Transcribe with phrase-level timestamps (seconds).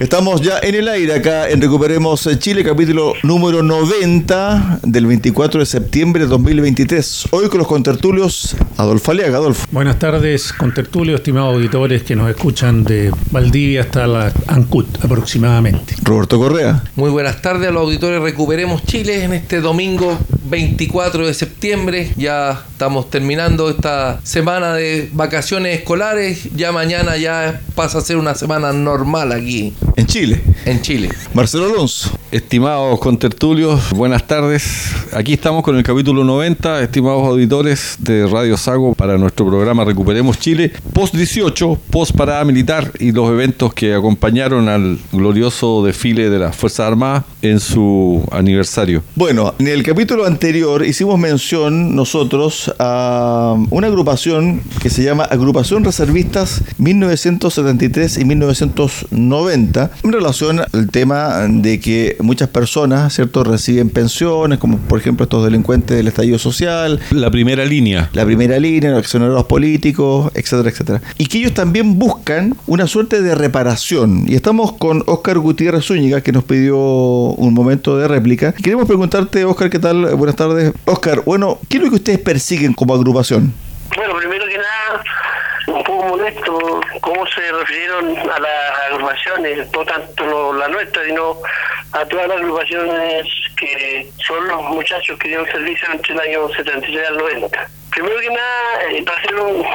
[0.00, 5.66] Estamos ya en el aire acá en Recuperemos Chile, capítulo número 90 del 24 de
[5.66, 7.26] septiembre de 2023.
[7.32, 9.38] Hoy con los contertulios Adolfo Aliaga.
[9.38, 9.66] Adolfo.
[9.72, 15.96] Buenas tardes, contertulios, estimados auditores que nos escuchan de Valdivia hasta la Ancut aproximadamente.
[16.04, 16.84] Roberto Correa.
[16.94, 20.16] Muy buenas tardes a los auditores Recuperemos Chile en este domingo
[20.48, 22.12] 24 de septiembre.
[22.16, 26.48] Ya estamos terminando esta semana de vacaciones escolares.
[26.54, 29.74] Ya mañana ya pasa a ser una semana normal aquí.
[29.96, 30.40] En Chile.
[30.64, 31.10] En Chile.
[31.34, 32.10] Marcelo Alonso.
[32.30, 34.92] Estimados contertulios, buenas tardes.
[35.14, 40.38] Aquí estamos con el capítulo 90, estimados auditores de Radio Sago para nuestro programa Recuperemos
[40.38, 46.38] Chile, post 18, post parada militar y los eventos que acompañaron al glorioso desfile de
[46.38, 49.02] las Fuerzas Armadas en su aniversario.
[49.14, 50.37] Bueno, en el capítulo anterior
[50.86, 60.12] hicimos mención nosotros a una agrupación que se llama Agrupación Reservistas 1973 y 1990 en
[60.12, 65.96] relación al tema de que muchas personas, ¿cierto?, reciben pensiones, como por ejemplo estos delincuentes
[65.96, 67.00] del estallido social.
[67.10, 68.10] La primera línea.
[68.12, 71.02] La primera línea, los accionarios políticos, etcétera, etcétera.
[71.18, 74.24] Y que ellos también buscan una suerte de reparación.
[74.28, 78.52] Y estamos con Óscar Gutiérrez Zúñiga, que nos pidió un momento de réplica.
[78.52, 80.16] Queremos preguntarte, Óscar, ¿qué tal?
[80.28, 80.74] Buenas tardes.
[80.84, 83.54] Óscar, bueno, ¿qué es lo que ustedes persiguen como agrupación?
[83.96, 85.02] Bueno, primero que nada,
[85.68, 91.38] un poco molesto cómo se refirieron a las agrupaciones, no tanto la nuestra, sino
[91.92, 93.26] a todas las agrupaciones
[93.56, 97.70] que son los muchachos que dieron servicio entre el año 76 al 90.
[97.92, 99.66] Primero que nada, eh, para hacer un,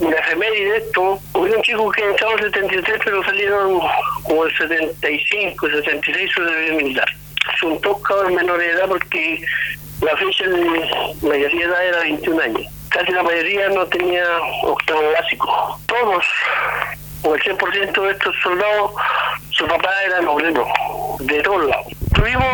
[0.00, 3.80] una efeméride de esto, hubo un chico que entró en el 73, pero salieron
[4.22, 7.08] como el 75, 76 su servicio militar.
[7.58, 9.40] Son todos cabros menores de edad porque
[10.04, 14.24] la fecha de mayoría era 21 años casi la mayoría no tenía
[14.62, 15.80] octavo básico.
[15.86, 16.24] Todos,
[17.22, 18.92] o el 100% de estos soldados,
[19.50, 20.64] su papá era obrero,
[21.18, 21.86] de todos lados.
[22.14, 22.46] Tuvimos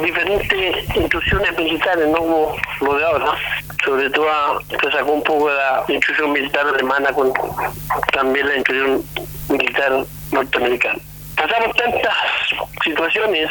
[0.00, 3.32] diferentes instrucciones militares, no como lo de ahora.
[3.84, 7.32] Sobre todo se sacó un poco la instrucción militar alemana con
[8.12, 9.04] también la instrucción
[9.48, 11.00] militar norteamericana
[11.42, 12.14] pasamos tantas
[12.84, 13.50] situaciones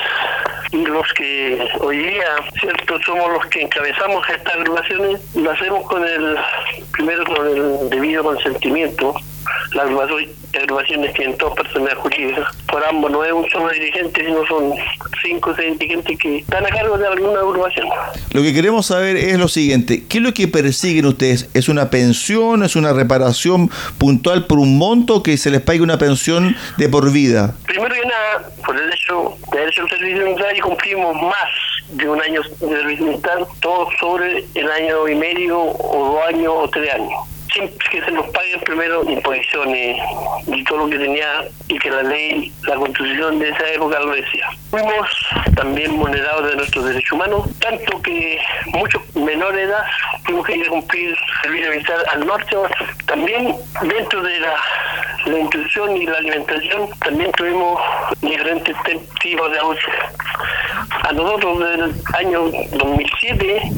[0.72, 2.25] y los que hoy día,
[2.59, 6.38] cierto, somos los que encabezamos estas agrupaciones, lo hacemos con el,
[6.94, 9.13] primero con el debido consentimiento
[9.74, 9.88] las
[10.62, 12.46] agrupaciones tienen dos personas jurídicas.
[12.68, 14.74] Por ambos no es un solo dirigente, sino son
[15.22, 17.88] cinco o seis dirigentes que están a cargo de alguna agrupación.
[18.31, 21.50] Lo que queremos saber es lo siguiente, ¿qué es lo que persiguen ustedes?
[21.53, 25.97] ¿Es una pensión, es una reparación puntual por un monto que se les pague una
[25.97, 27.56] pensión de por vida?
[27.66, 31.50] Primero que nada, por el hecho de haber hecho el servicio militar y cumplimos más
[31.91, 36.53] de un año de servicio militar, todo sobre el año y medio o dos años
[36.56, 37.12] o tres años
[37.51, 39.97] siempre que se nos paguen primero imposiciones
[40.47, 44.12] y todo lo que tenía y que la ley, la constitución de esa época lo
[44.12, 44.47] decía.
[44.69, 45.09] Fuimos
[45.56, 48.39] también vulnerados de nuestros derechos humanos, tanto que
[48.73, 49.84] muchos menores edad
[50.25, 52.56] tuvimos que ir a cumplir servicio militar al norte.
[53.06, 54.56] También dentro de la,
[55.25, 57.79] la institución y la alimentación también tuvimos
[58.22, 58.75] diferentes
[59.22, 59.94] tipos de abusos.
[61.03, 63.72] A nosotros desde el año 2007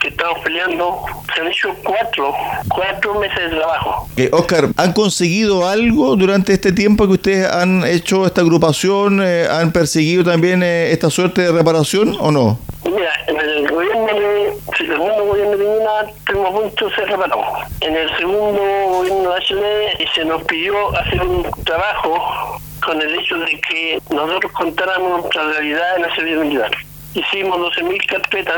[0.00, 2.34] que estamos peleando se han hecho cuatro,
[2.68, 4.08] cuatro meses de trabajo.
[4.16, 9.20] Eh, Oscar, ¿han conseguido algo durante este tiempo que ustedes han hecho esta agrupación?
[9.22, 12.58] Eh, ¿Han perseguido también eh, esta suerte de reparación o no?
[12.84, 16.94] Mira, en el gobierno de, si el segundo gobierno de Piñera estuvimos a punto de
[16.94, 17.46] ser reparados.
[17.80, 23.38] En el segundo gobierno de HD se nos pidió hacer un trabajo con el hecho
[23.38, 26.70] de que nosotros contáramos nuestra realidad en la servicio militar
[27.14, 28.56] hicimos 12.000 carpetas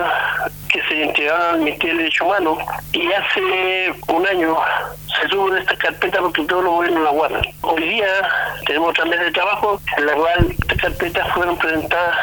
[0.69, 2.59] que se entregaban al Ministerio de Derechos Humanos
[2.93, 4.56] y hace un año
[5.21, 7.43] se suben estas carpetas porque todos los gobiernos la guardan.
[7.62, 8.06] Hoy día
[8.67, 12.17] tenemos otra mesa de trabajo en la cual estas carpetas fueron presentadas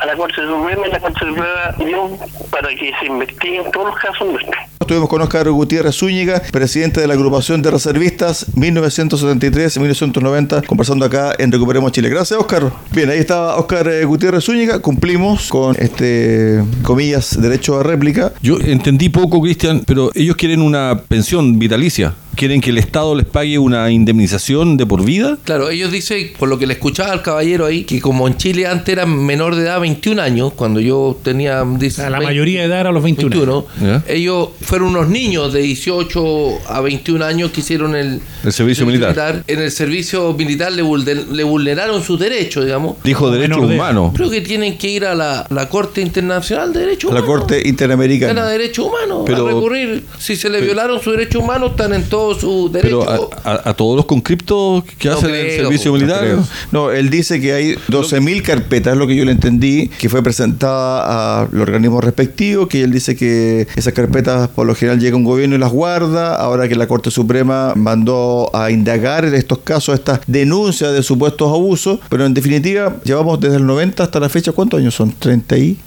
[0.00, 2.10] a la Corte Suprema y la Corte Suprema dio
[2.50, 4.56] para que se investiguen todos los casos nuestros.
[4.80, 11.52] Estuvimos con Oscar Gutiérrez Zúñiga, presidente de la agrupación de reservistas 1973-1990, conversando acá en
[11.52, 12.08] Recuperemos Chile.
[12.08, 12.64] Gracias, Oscar.
[12.90, 14.80] Bien, ahí está Oscar eh, Gutiérrez Zúñiga.
[14.80, 18.32] Cumplimos con este, comillas, derecho a réplica.
[18.42, 22.14] Yo entendí poco, Cristian, pero ellos quieren una pensión vitalicia.
[22.34, 25.38] Quieren que el Estado les pague una indemnización de por vida.
[25.44, 28.66] Claro, ellos dicen, por lo que le escuchaba al caballero ahí, que como en Chile
[28.66, 31.64] antes era menor de edad 21 años, cuando yo tenía...
[31.78, 33.66] dice, la mayoría de edad era los 21.
[34.08, 39.44] ellos fueron unos niños de 18 a 21 años que hicieron el, el servicio militar.
[39.46, 42.96] En el servicio militar le, le vulneraron sus derechos, digamos.
[43.04, 44.12] Dijo derechos humanos.
[44.14, 47.28] Creo que tienen que ir a la, Corte Internacional de Derechos Humanos.
[47.28, 48.46] La Corte Interamericana.
[48.46, 49.22] de Derechos Humanos.
[49.24, 50.04] Pero, a recurrir.
[50.18, 53.04] Si se le violaron sus derechos humanos, están en todos sus derechos.
[53.06, 56.38] Pero a, todos los conscriptos que hacen el servicio militar.
[56.70, 61.42] No, él dice que hay 12.000 carpetas, lo que yo le entendí, que fue presentada
[61.42, 65.56] al organismo respectivo, que él dice que esas carpetas por lo general llega un gobierno
[65.56, 70.20] y las guarda, ahora que la Corte Suprema mandó a indagar en estos casos, estas
[70.26, 74.80] denuncias de supuestos abusos, pero en definitiva llevamos desde el 90 hasta la fecha, ¿cuántos
[74.80, 75.12] años son?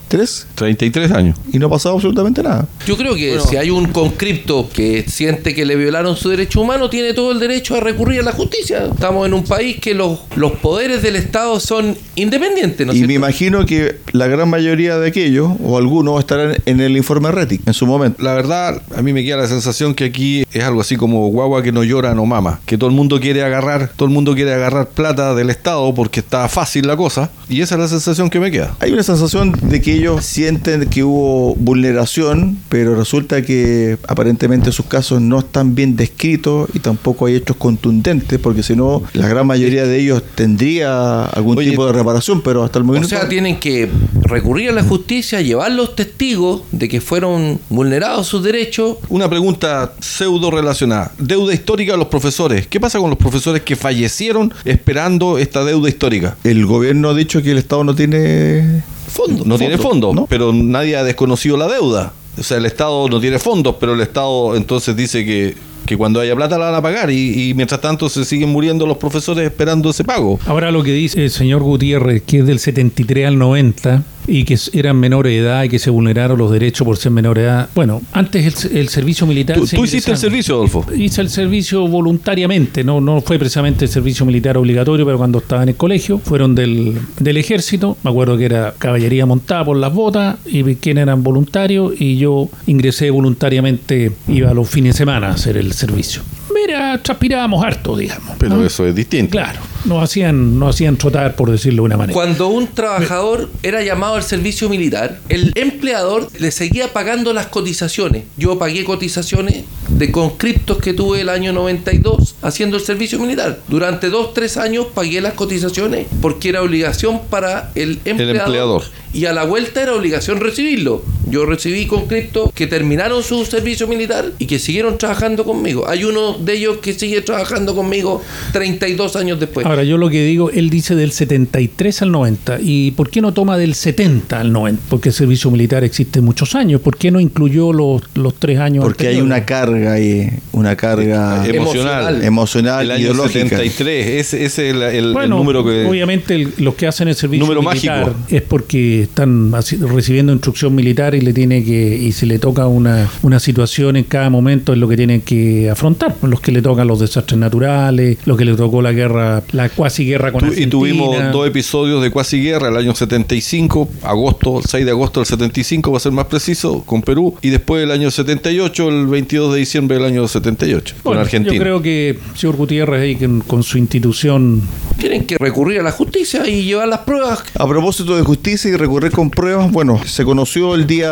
[0.09, 0.45] ¿33?
[0.55, 1.37] 33 años.
[1.51, 2.67] Y no ha pasado absolutamente nada.
[2.85, 6.89] Yo creo que si hay un conscripto que siente que le violaron su derecho humano,
[6.89, 8.85] tiene todo el derecho a recurrir a la justicia.
[8.85, 12.85] Estamos en un país que los, los poderes del Estado son independientes.
[12.85, 16.97] ¿no y me imagino que la gran mayoría de aquellos, o algunos, estarán en el
[16.97, 18.21] informe RETIC en su momento.
[18.23, 21.63] La verdad, a mí me queda la sensación que aquí es algo así como guagua
[21.63, 22.59] que no llora, no mama.
[22.65, 26.19] Que todo el mundo quiere agarrar, todo el mundo quiere agarrar plata del Estado porque
[26.19, 27.29] está fácil la cosa.
[27.49, 28.75] Y esa es la sensación que me queda.
[28.79, 34.85] Hay una sensación de que ellos sienten que hubo vulneración, pero resulta que aparentemente sus
[34.85, 39.47] casos no están bien descritos y tampoco hay hechos contundentes, porque si no, la gran
[39.47, 43.07] mayoría de ellos tendría algún tipo de reparación, pero hasta el momento...
[43.07, 43.89] O sea, tienen que
[44.23, 48.97] recurrir a la justicia, llevar los testigos de que fueron vulnerados sus derechos.
[49.09, 51.11] Una pregunta pseudo relacionada.
[51.17, 52.67] Deuda histórica de los profesores.
[52.67, 56.37] ¿Qué pasa con los profesores que fallecieron esperando esta deuda histórica?
[56.43, 59.43] El gobierno ha dicho que el Estado no tiene fondo.
[59.45, 62.13] No tiene fondo, pero nadie ha desconocido la deuda.
[62.37, 65.55] O sea, el Estado no tiene fondos, pero el Estado entonces dice que
[65.85, 68.97] que cuando haya plata la van a pagar y, mientras tanto se siguen muriendo los
[68.97, 70.39] profesores esperando ese pago.
[70.47, 74.57] Ahora lo que dice el señor Gutiérrez, que es del 73 al 90 y que
[74.73, 77.69] eran menores de edad y que se vulneraron los derechos por ser menores de edad.
[77.75, 79.57] Bueno, antes el, servicio militar...
[79.57, 80.85] ¿Tú, hiciste el servicio, Adolfo?
[80.95, 85.63] Hice el servicio voluntariamente, no, no fue precisamente el servicio militar obligatorio, pero cuando estaba
[85.63, 89.93] en el colegio, fueron del, del ejército, me acuerdo que era caballería montada por las
[89.93, 95.27] botas y quién eran voluntarios y yo ingresé voluntariamente, iba a los fines de semana
[95.27, 96.21] a hacer el servicio.
[96.53, 98.35] Mira, transpirábamos harto, digamos.
[98.39, 99.31] Pero eso es distinto.
[99.31, 102.13] Claro, nos hacían, nos hacían trotar, por decirlo de una manera.
[102.13, 108.23] Cuando un trabajador era llamado al servicio militar, el empleador le seguía pagando las cotizaciones.
[108.37, 113.59] Yo pagué cotizaciones de conscriptos que tuve el año 92 haciendo el servicio militar.
[113.67, 118.29] Durante dos, tres años pagué las cotizaciones porque era obligación para el empleador.
[118.29, 118.83] El empleador.
[119.13, 121.03] Y a la vuelta era obligación recibirlo.
[121.35, 125.85] Yo recibí conscriptos que terminaron su servicio militar y que siguieron trabajando conmigo.
[125.85, 128.21] Hay uno de ellos que sigue trabajando conmigo
[128.53, 129.65] 32 años después.
[129.65, 132.59] Ahora, yo lo que digo, él dice del 73 al 90.
[132.61, 134.83] ¿Y por qué no toma del 70 al 90?
[134.87, 136.79] Porque el servicio militar existe muchos años.
[136.79, 141.45] ¿Por qué no incluyó los, los tres años Porque hay una carga ahí, una carga
[141.45, 145.83] emocional, emocional el año 73, ese, es el, número que...
[145.83, 151.33] Obviamente los que hacen el servicio militar es porque están recibiendo instrucción militar y le
[151.33, 154.95] tiene que y se le toca una, una situación en cada momento es lo que
[154.95, 158.93] tienen que afrontar los que le tocan los desastres naturales lo que le tocó la
[158.93, 163.89] guerra la cuasi guerra con y tuvimos dos episodios de cuasi guerra el año 75
[164.03, 167.49] agosto el 6 de agosto del 75 va a ser más preciso con Perú y
[167.49, 171.81] después el año 78 el 22 de diciembre del año 78 con Argentina yo creo
[171.81, 173.15] que señor Gutiérrez ahí
[173.47, 174.61] con su institución
[174.97, 178.75] tienen que recurrir a la justicia y llevar las pruebas a propósito de justicia y
[178.75, 179.71] recurrir con pruebas.
[179.71, 181.04] Bueno, se conoció el día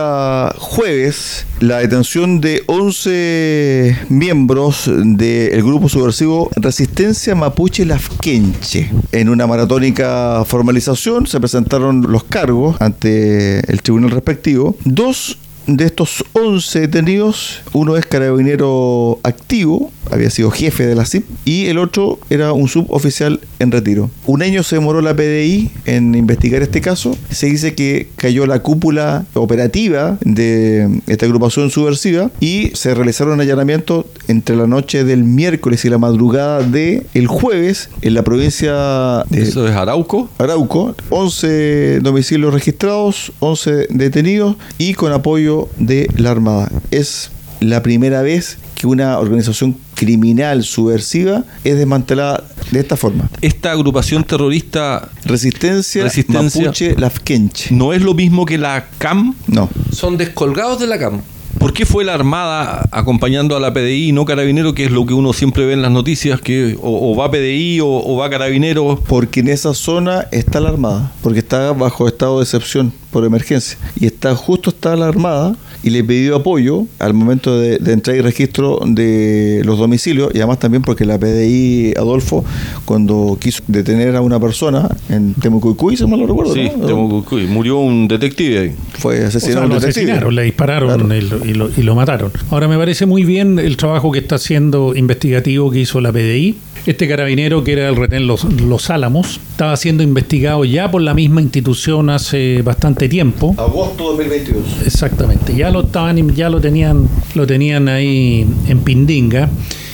[0.58, 8.92] jueves la detención de 11 miembros del grupo subversivo Resistencia Mapuche Lafkenche.
[9.12, 14.76] En una maratónica formalización se presentaron los cargos ante el tribunal respectivo.
[14.84, 21.26] Dos de estos 11 detenidos, uno es carabinero activo, había sido jefe de la CIP,
[21.46, 24.10] y el otro era un suboficial en retiro.
[24.26, 27.16] Un año se demoró la PDI en investigar este caso.
[27.30, 34.06] Se dice que cayó la cúpula operativa de esta agrupación subversiva y se realizaron allanamientos
[34.28, 39.42] entre la noche del miércoles y la madrugada del el jueves en la provincia de...
[39.44, 40.30] ¿Eso es Arauco?
[40.38, 40.96] Arauco.
[41.10, 46.72] 11 domicilios registrados, 11 detenidos y con apoyo de la Armada.
[46.92, 53.30] Es la primera vez que una organización criminal subversiva es desmantelada de esta forma.
[53.42, 57.74] Esta agrupación terrorista Resistencia, Resistencia Mapuche Lafkenche.
[57.74, 59.36] ¿No es lo mismo que la CAM?
[59.48, 59.70] No.
[59.92, 61.22] Son descolgados de la CAM
[61.64, 65.06] por qué fue la Armada acompañando a la PDI y no Carabinero, que es lo
[65.06, 69.00] que uno siempre ve en las noticias, que o, va PDI o, va Carabinero?
[69.08, 73.78] Porque en esa zona está la Armada, porque está bajo estado de excepción por emergencia.
[73.98, 78.16] Y está justo está la Armada y le pidió apoyo al momento de, de entrar
[78.16, 82.44] y registro de los domicilios y además también porque la PDI Adolfo
[82.86, 86.54] cuando quiso detener a una persona en Temucuicuy, se me lo recuerdo.
[86.54, 87.48] Sí, Temucuicuy.
[87.48, 88.76] Murió un detective ahí.
[88.94, 92.32] Fue asesinado lo asesinaron, le dispararon y, lo, y lo mataron.
[92.50, 96.56] Ahora me parece muy bien el trabajo que está haciendo investigativo que hizo la PDI
[96.86, 101.14] este carabinero, que era el retén Los, Los Álamos, estaba siendo investigado ya por la
[101.14, 103.56] misma institución hace bastante tiempo.
[103.58, 104.86] Agosto 2022.
[104.86, 105.56] Exactamente.
[105.56, 109.50] Ya lo estaban, ya lo tenían, lo tenían ahí en Pindinga.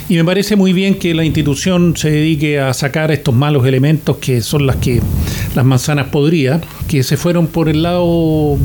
[0.09, 4.17] Y me parece muy bien que la institución se dedique a sacar estos malos elementos
[4.17, 5.01] que son las que
[5.55, 8.57] las manzanas podrías, que se fueron por el lado.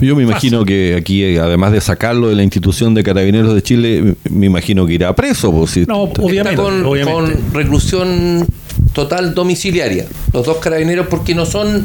[0.00, 4.16] Yo me imagino que aquí, además de sacarlo de la institución de Carabineros de Chile,
[4.28, 5.52] me imagino que irá preso.
[5.52, 8.44] Pues, no, obviamente, con, con reclusión
[8.92, 10.04] total domiciliaria.
[10.32, 11.84] Los dos carabineros, porque no son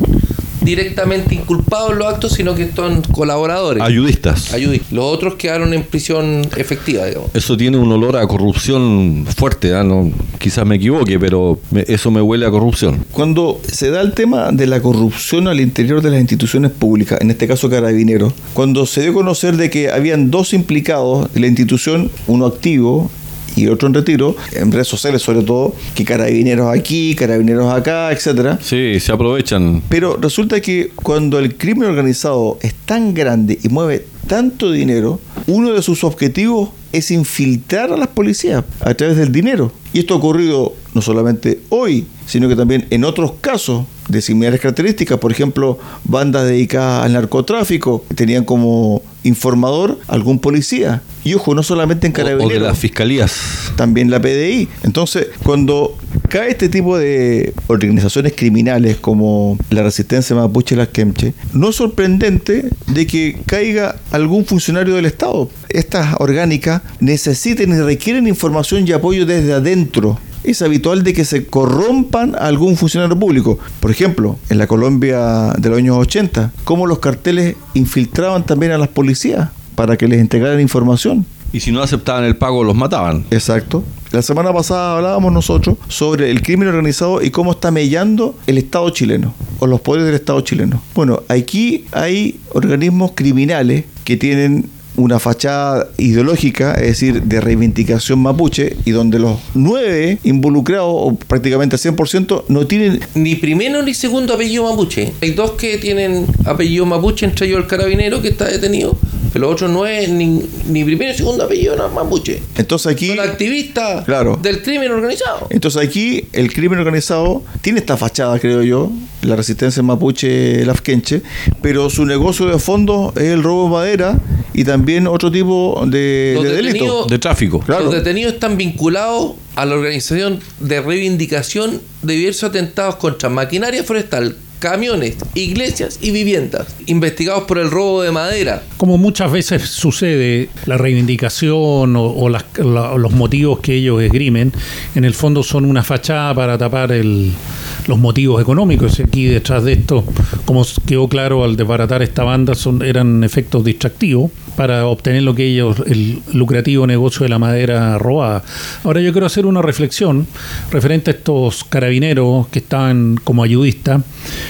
[0.64, 3.84] directamente inculpados en los actos, sino que son colaboradores.
[3.84, 4.54] Ayudistas.
[4.54, 4.92] Ayudistas.
[4.92, 7.30] Los otros quedaron en prisión efectiva, digamos.
[7.34, 12.46] Eso tiene un olor a corrupción fuerte, no, quizás me equivoque, pero eso me huele
[12.46, 13.06] a corrupción.
[13.12, 17.32] Cuando se da el tema de la corrupción al interior de las instituciones públicas, en
[17.32, 21.48] este caso Carabineros, cuando se dio a conocer de que habían dos implicados de la
[21.48, 23.10] institución, uno activo
[23.56, 28.60] y otro en retiro, en redes sociales sobre todo, que carabineros aquí, carabineros acá, etcétera.
[28.62, 29.82] Sí, se aprovechan.
[29.90, 35.74] Pero resulta que cuando el crimen organizado es tan grande y mueve tanto dinero, uno
[35.74, 39.72] de sus objetivos es infiltrar a las policías a través del dinero.
[39.94, 44.60] Y esto ha ocurrido no solamente hoy, sino que también en otros casos de similares
[44.60, 45.20] características.
[45.20, 51.02] Por ejemplo, bandas dedicadas al narcotráfico tenían como informador algún policía.
[51.24, 52.52] Y ojo, no solamente en Carabineros.
[52.52, 53.72] O de las fiscalías.
[53.76, 54.68] También la PDI.
[54.84, 55.98] Entonces, cuando
[56.30, 61.76] cae este tipo de organizaciones criminales como la Resistencia Mapuche y las Kemche, no es
[61.76, 65.50] sorprendente de que caiga algún funcionario del Estado.
[65.70, 71.46] Estas orgánicas necesiten y requieren información y apoyo desde adentro es habitual de que se
[71.46, 73.60] corrompan a algún funcionario público.
[73.80, 78.78] Por ejemplo, en la Colombia de los años 80, cómo los carteles infiltraban también a
[78.78, 81.26] las policías para que les entregaran información.
[81.52, 83.26] Y si no aceptaban el pago, los mataban.
[83.30, 83.84] Exacto.
[84.12, 88.90] La semana pasada hablábamos nosotros sobre el crimen organizado y cómo está mellando el Estado
[88.90, 90.82] chileno o los poderes del Estado chileno.
[90.96, 98.78] Bueno, aquí hay organismos criminales que tienen una fachada ideológica, es decir, de reivindicación mapuche,
[98.86, 103.00] y donde los nueve involucrados, o prácticamente al 100%, no tienen...
[103.16, 105.14] Ni primero ni segundo apellido mapuche.
[105.22, 108.96] Hay dos que tienen apellido mapuche, entre ellos el carabinero que está detenido,
[109.40, 112.42] los otros no es ni, ni primero ni segundo apellido no, mapuche.
[112.56, 113.08] Entonces aquí...
[113.08, 114.06] Son activistas
[114.42, 115.48] del crimen organizado.
[115.50, 121.22] Entonces aquí el crimen organizado tiene esta fachada, creo yo, la resistencia mapuche lafkenche,
[121.62, 124.20] pero su negocio de fondo es el robo de madera
[124.54, 127.06] y también otro tipo de, delito.
[127.06, 127.64] De tráfico.
[127.68, 134.36] Los detenidos están vinculados a la organización de reivindicación de diversos atentados contra maquinaria forestal,
[134.64, 138.64] camiones, iglesias y viviendas, investigados por el robo de madera.
[138.78, 144.54] Como muchas veces sucede, la reivindicación o, los motivos que ellos esgrimen,
[144.96, 149.02] en el fondo son una fachada para tapar los motivos económicos.
[149.02, 150.06] Aquí detrás de esto,
[150.46, 155.48] como quedó claro al desbaratar esta banda, son, eran efectos distractivos para obtener lo que
[155.48, 158.44] ellos, el lucrativo negocio de la madera robada.
[158.84, 160.28] Ahora yo quiero hacer una reflexión
[160.72, 164.04] referente a estos carabineros que estaban como ayudistas.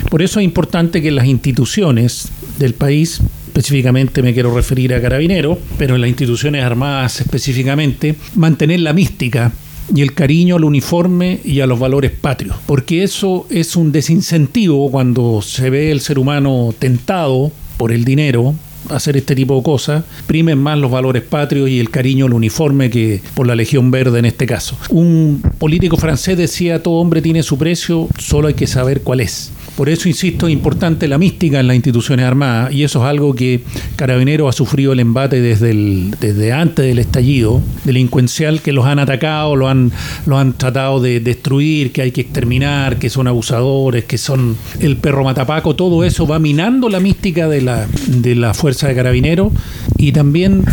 [0.10, 5.60] Por eso es importante que las instituciones del país específicamente me quiero referir a carabineros,
[5.78, 9.52] pero en las instituciones armadas específicamente, mantener la mística
[9.94, 14.90] y el cariño al uniforme y a los valores patrios, porque eso es un desincentivo
[14.90, 18.56] cuando se ve el ser humano tentado por el dinero,
[18.90, 22.90] hacer este tipo de cosas, primen más los valores patrios y el cariño al uniforme
[22.90, 24.78] que por la Legión Verde en este caso.
[24.90, 29.53] Un político francés decía, todo hombre tiene su precio, solo hay que saber cuál es.
[29.76, 33.34] Por eso, insisto, es importante la mística en las instituciones armadas y eso es algo
[33.34, 33.62] que
[33.96, 39.00] Carabineros ha sufrido el embate desde, el, desde antes del estallido delincuencial, que los han
[39.00, 39.92] atacado, lo han,
[40.28, 44.98] lo han tratado de destruir, que hay que exterminar, que son abusadores, que son el
[44.98, 49.52] perro matapaco, todo eso va minando la mística de la, de la fuerza de Carabineros
[49.98, 50.64] y también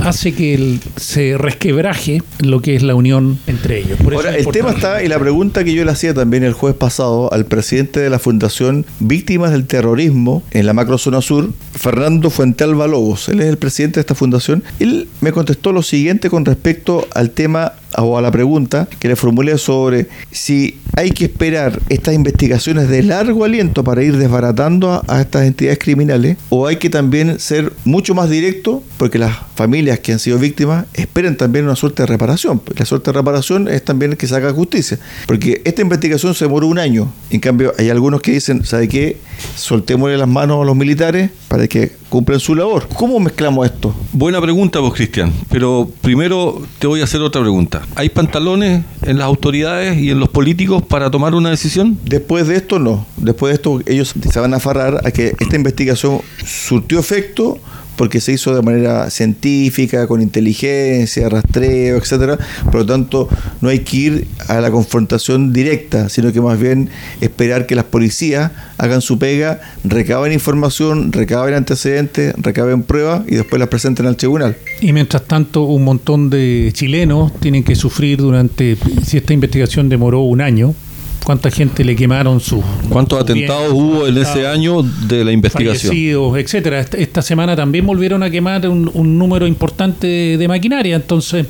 [0.00, 3.98] hace que el- se resquebraje lo que es la unión entre ellos.
[4.02, 6.52] Por eso Ahora, el tema está, y la pregunta que yo le hacía también el
[6.52, 12.28] jueves pasado al presidente de la Fundación Víctimas del Terrorismo en la macrozona sur, Fernando
[12.28, 16.44] Fuentealba Lobos, él es el presidente de esta fundación, él me contestó lo siguiente con
[16.44, 21.80] respecto al tema o a la pregunta que le formulé sobre si hay que esperar
[21.88, 26.90] estas investigaciones de largo aliento para ir desbaratando a, estas entidades criminales o hay que
[26.90, 31.76] también ser mucho más directo porque las familias que han sido víctimas esperan también una
[31.76, 32.60] suerte de reparación.
[32.76, 34.98] La suerte de reparación es también que se haga justicia.
[35.26, 37.12] Porque esta investigación se demoró un año.
[37.30, 39.18] En cambio, hay algunos que dicen, ¿sabe qué?
[39.56, 42.88] Soltémosle las manos a los militares para que cumplan su labor.
[42.94, 43.94] ¿Cómo mezclamos esto?
[44.12, 45.32] Buena pregunta, vos, Cristian.
[45.50, 47.77] Pero primero te voy a hacer otra pregunta.
[47.94, 51.98] ¿Hay pantalones en las autoridades y en los políticos para tomar una decisión?
[52.04, 53.06] Después de esto, no.
[53.16, 57.58] Después de esto, ellos se van a aferrar a que esta investigación surtió efecto
[57.98, 62.38] porque se hizo de manera científica, con inteligencia, rastreo, etcétera.
[62.64, 63.28] Por lo tanto,
[63.60, 66.88] no hay que ir a la confrontación directa, sino que más bien
[67.20, 73.58] esperar que las policías hagan su pega, recaben información, recaben antecedentes, recaben pruebas y después
[73.58, 74.56] las presenten al tribunal.
[74.80, 80.20] Y mientras tanto, un montón de chilenos tienen que sufrir durante, si esta investigación demoró
[80.20, 80.74] un año,
[81.28, 85.90] cuánta gente le quemaron su ¿Cuántos atentados hubo en ese año de la investigación?
[85.90, 86.80] fallecidos, etcétera.
[86.80, 90.96] Esta, semana también volvieron a quemar un, un número importante de, de maquinaria.
[90.96, 91.44] Entonces,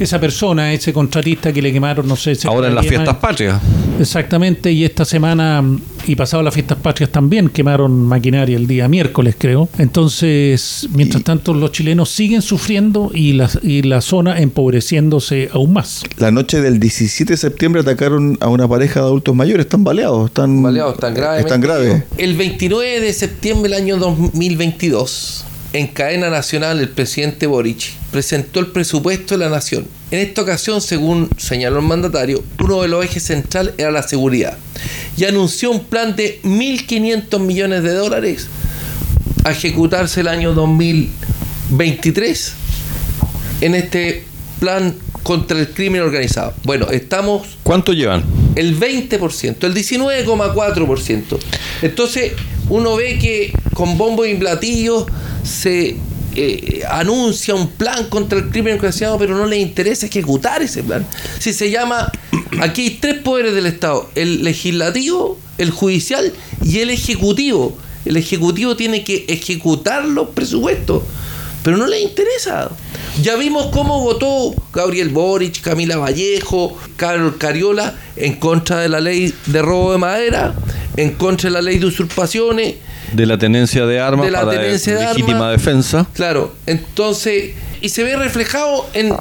[0.00, 3.60] esa persona, ese contratista que le quemaron, no sé, Ahora en las 10 fiestas patrias.
[4.00, 5.62] Exactamente, y esta semana
[6.06, 9.68] y pasado las fiestas patrias también quemaron maquinaria el día miércoles, creo.
[9.78, 16.02] Entonces, mientras tanto, los chilenos siguen sufriendo y la, y la zona empobreciéndose aún más.
[16.18, 20.26] La noche del 17 de septiembre atacaron a una pareja de adultos mayores, están baleados,
[20.26, 21.44] están, Baleados tan graves.
[21.44, 22.02] Están graves.
[22.16, 28.68] El 29 de septiembre del año 2022, en cadena nacional, el presidente Boric presentó el
[28.68, 29.86] presupuesto de la nación.
[30.10, 34.58] En esta ocasión, según señaló el mandatario, uno de los ejes centrales era la seguridad
[35.16, 38.48] y anunció un plan de 1.500 millones de dólares
[39.44, 42.52] a ejecutarse el año 2023
[43.60, 44.24] en este
[44.58, 46.54] plan contra el crimen organizado.
[46.64, 48.24] Bueno, estamos ¿Cuánto llevan?
[48.56, 51.38] el 20%, el 19,4%.
[51.82, 52.32] Entonces,
[52.68, 55.06] uno ve que con bombo y platillos
[55.42, 55.96] se
[56.34, 61.06] eh, anuncia un plan contra el crimen organizado, pero no le interesa ejecutar ese plan.
[61.38, 62.10] Si se llama,
[62.60, 66.32] aquí hay tres poderes del Estado, el legislativo, el judicial
[66.64, 67.76] y el ejecutivo.
[68.04, 71.02] El ejecutivo tiene que ejecutar los presupuestos,
[71.62, 72.70] pero no le interesa.
[73.22, 79.34] Ya vimos cómo votó Gabriel Boric, Camila Vallejo, Carol Cariola en contra de la ley
[79.46, 80.54] de robo de madera,
[80.96, 82.74] en contra de la ley de usurpaciones.
[83.12, 85.52] De la tenencia de armas De la para tenencia de legítima armas.
[85.52, 86.06] defensa.
[86.14, 89.14] Claro, entonces, y se ve reflejado en,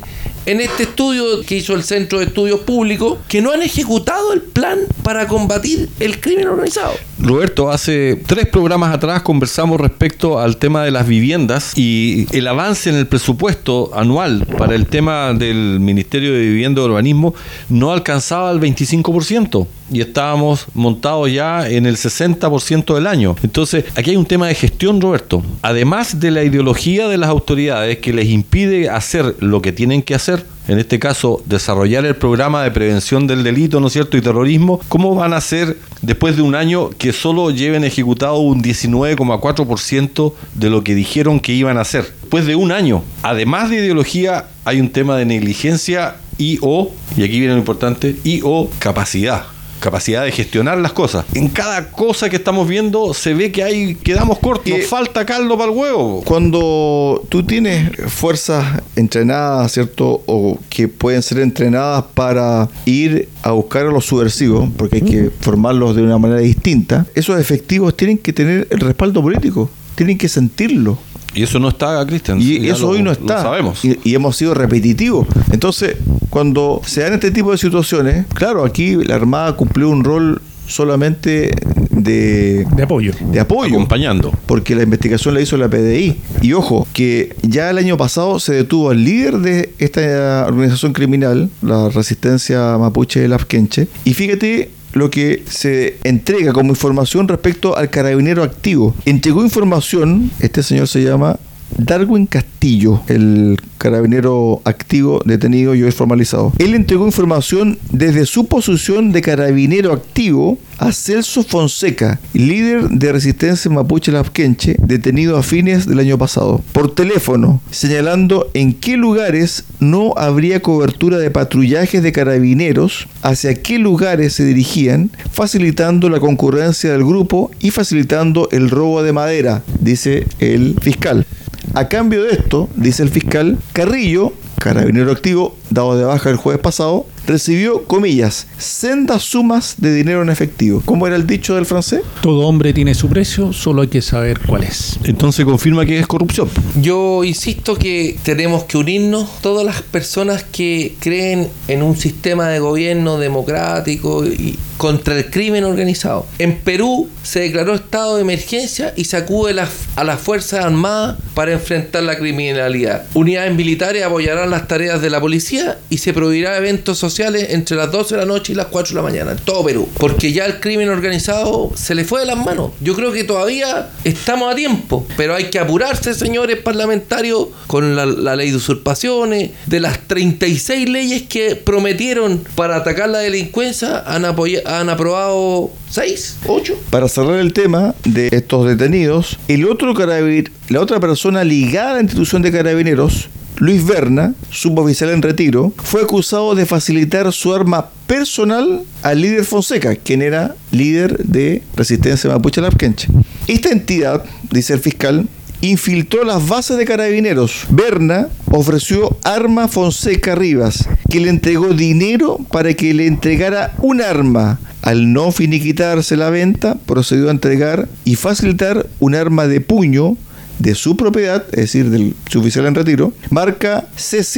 [0.46, 4.42] en este estudio que hizo el Centro de Estudios Públicos, que no han ejecutado el
[4.42, 6.94] plan para combatir el crimen organizado.
[7.22, 12.90] Roberto, hace tres programas atrás conversamos respecto al tema de las viviendas y el avance
[12.90, 17.36] en el presupuesto anual para el tema del Ministerio de Vivienda y Urbanismo
[17.68, 23.36] no alcanzaba el 25% y estábamos montados ya en el 60% del año.
[23.44, 25.44] Entonces, aquí hay un tema de gestión, Roberto.
[25.62, 30.16] Además de la ideología de las autoridades que les impide hacer lo que tienen que
[30.16, 34.22] hacer, en este caso, desarrollar el programa de prevención del delito, ¿no es cierto?, y
[34.22, 40.34] terrorismo, ¿cómo van a hacer después de un año que solo lleven ejecutado un 19,4%
[40.54, 42.14] de lo que dijeron que iban a hacer?
[42.22, 47.24] Después de un año, además de ideología, hay un tema de negligencia y o, y
[47.24, 49.46] aquí viene lo importante, y o capacidad
[49.80, 51.26] capacidad de gestionar las cosas.
[51.34, 55.58] En cada cosa que estamos viendo se ve que hay quedamos cortos, nos falta caldo
[55.58, 56.22] para el huevo.
[56.26, 60.22] Cuando tú tienes fuerzas entrenadas, ¿cierto?
[60.26, 65.30] O que pueden ser entrenadas para ir a buscar a los subversivos, porque hay que
[65.40, 70.30] formarlos de una manera distinta, esos efectivos tienen que tener el respaldo político, tienen que
[70.30, 70.98] sentirlo.
[71.34, 72.42] Y eso no está, Cristian.
[72.42, 73.42] Y eso lo- hoy no lo está.
[73.42, 73.84] sabemos.
[73.86, 75.28] Y, y hemos sido repetitivos.
[75.52, 75.96] Entonces,
[76.30, 81.52] cuando se dan este tipo de situaciones, claro, aquí la Armada cumplió un rol solamente
[81.90, 83.12] de, De apoyo.
[83.32, 83.74] de apoyo.
[83.76, 84.32] Acompañando.
[84.46, 86.18] Porque la investigación la hizo la PDI.
[86.42, 91.50] Y ojo, que ya el año pasado se detuvo al líder de esta organización criminal,
[91.62, 93.88] la Resistencia Mapuche de Lafkenche.
[94.06, 98.96] Y fíjate lo que se entrega como información respecto al carabinero activo.
[99.06, 101.38] Entregó información, este señor se llama
[101.78, 106.52] Darwin Castillo, el carabinero activo detenido y hoy formalizado.
[106.60, 113.72] Él entregó información desde su posición de carabinero activo a Celso Fonseca, líder de resistencia
[113.72, 120.14] mapuche lapquenche, detenido a fines del año pasado, por teléfono, señalando en qué lugares no
[120.18, 127.06] habría cobertura de patrullajes de carabineros, hacia qué lugares se dirigían, facilitando la concurrencia del
[127.06, 131.26] grupo y facilitando el robo de madera, dice el fiscal.
[131.74, 136.62] A cambio de esto, dice el fiscal, Carrillo, carabinero activo, dado de baja el jueves
[136.62, 140.82] pasado, recibió, comillas, sendas sumas de dinero en efectivo.
[140.86, 142.02] ¿Cómo era el dicho del francés?
[142.22, 145.00] Todo hombre tiene su precio, solo hay que saber cuál es.
[145.04, 146.50] Entonces confirma que es corrupción.
[146.82, 152.60] Yo insisto que tenemos que unirnos todas las personas que creen en un sistema de
[152.60, 156.26] gobierno democrático y contra el crimen organizado.
[156.40, 159.54] En Perú se declaró estado de emergencia y se acude
[159.96, 163.06] a las Fuerzas Armadas para enfrentar la criminalidad.
[163.14, 165.59] Unidades militares apoyarán las tareas de la policía
[165.90, 168.96] y se prohibirá eventos sociales entre las 12 de la noche y las 4 de
[168.96, 169.88] la mañana en todo Perú.
[169.98, 172.72] Porque ya el crimen organizado se le fue de las manos.
[172.82, 178.36] Yo creo que todavía estamos a tiempo, pero hay que apurarse, señores parlamentarios, con la,
[178.36, 184.90] ley de usurpaciones, de las 36 leyes que prometieron para atacar la delincuencia, han, han
[184.90, 186.76] aprobado seis, ocho.
[186.90, 191.94] Para cerrar el tema de estos detenidos, el otro carabinero, la otra persona ligada a
[191.96, 197.90] la institución de carabineros, Luis Berna, suboficial en retiro, fue acusado de facilitar su arma
[198.08, 203.10] personal al líder Fonseca, quien era líder de Resistencia Mapuche Lapquenche.
[203.48, 205.28] Esta entidad, dice el fiscal,
[205.60, 207.66] infiltró las bases de carabineros.
[207.70, 214.58] Berna ofreció arma Fonseca Rivas, que le entregó dinero para que le entregara un arma.
[214.82, 220.16] Al no finiquitarse la venta, procedió a entregar y facilitar un arma de puño
[220.60, 224.38] de su propiedad, es decir, del oficial en retiro, marca CZ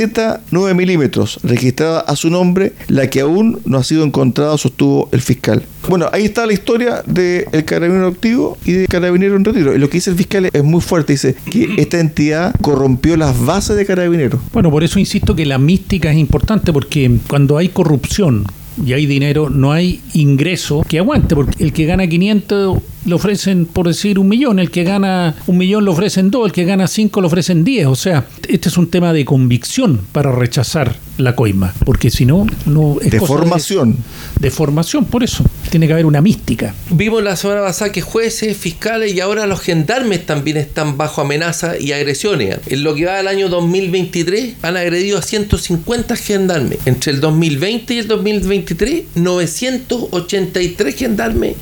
[0.51, 5.21] 9 milímetros, registrada a su nombre, la que aún no ha sido encontrada, sostuvo el
[5.21, 5.63] fiscal.
[5.87, 9.75] Bueno, ahí está la historia del carabinero activo y del carabinero en retiro.
[9.75, 13.39] Y lo que dice el fiscal es muy fuerte, dice que esta entidad corrompió las
[13.39, 14.39] bases de carabineros.
[14.53, 18.45] Bueno, por eso insisto que la mística es importante, porque cuando hay corrupción,
[18.85, 23.65] y hay dinero, no hay ingreso que aguante, porque el que gana 500 le ofrecen,
[23.65, 26.87] por decir, un millón, el que gana un millón le ofrecen dos, el que gana
[26.87, 27.87] cinco le ofrecen diez.
[27.87, 32.45] O sea, este es un tema de convicción para rechazar la coima, porque si no,
[32.65, 33.97] no es de formación.
[34.39, 35.43] De, formación, por eso.
[35.69, 36.73] Tiene que haber una mística.
[36.89, 41.77] Vimos la semana pasada que jueces, fiscales y ahora los gendarmes también están bajo amenaza
[41.77, 42.59] y agresiones.
[42.67, 46.79] En lo que va del año 2023 han agredido a 150 gendarmes.
[46.85, 51.55] Entre el 2020 y el 2023, 983 gendarmes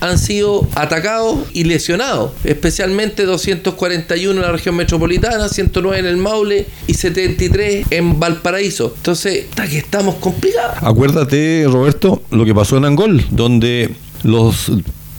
[0.00, 6.66] han sido atacados y lesionados, especialmente 241 en la región metropolitana, 109 en el Maule
[6.86, 8.92] y 73 en Valparaíso.
[8.96, 10.76] Entonces, está que estamos complicados.
[10.80, 14.70] Acuérdate, Roberto, lo que pasó en Angol, donde los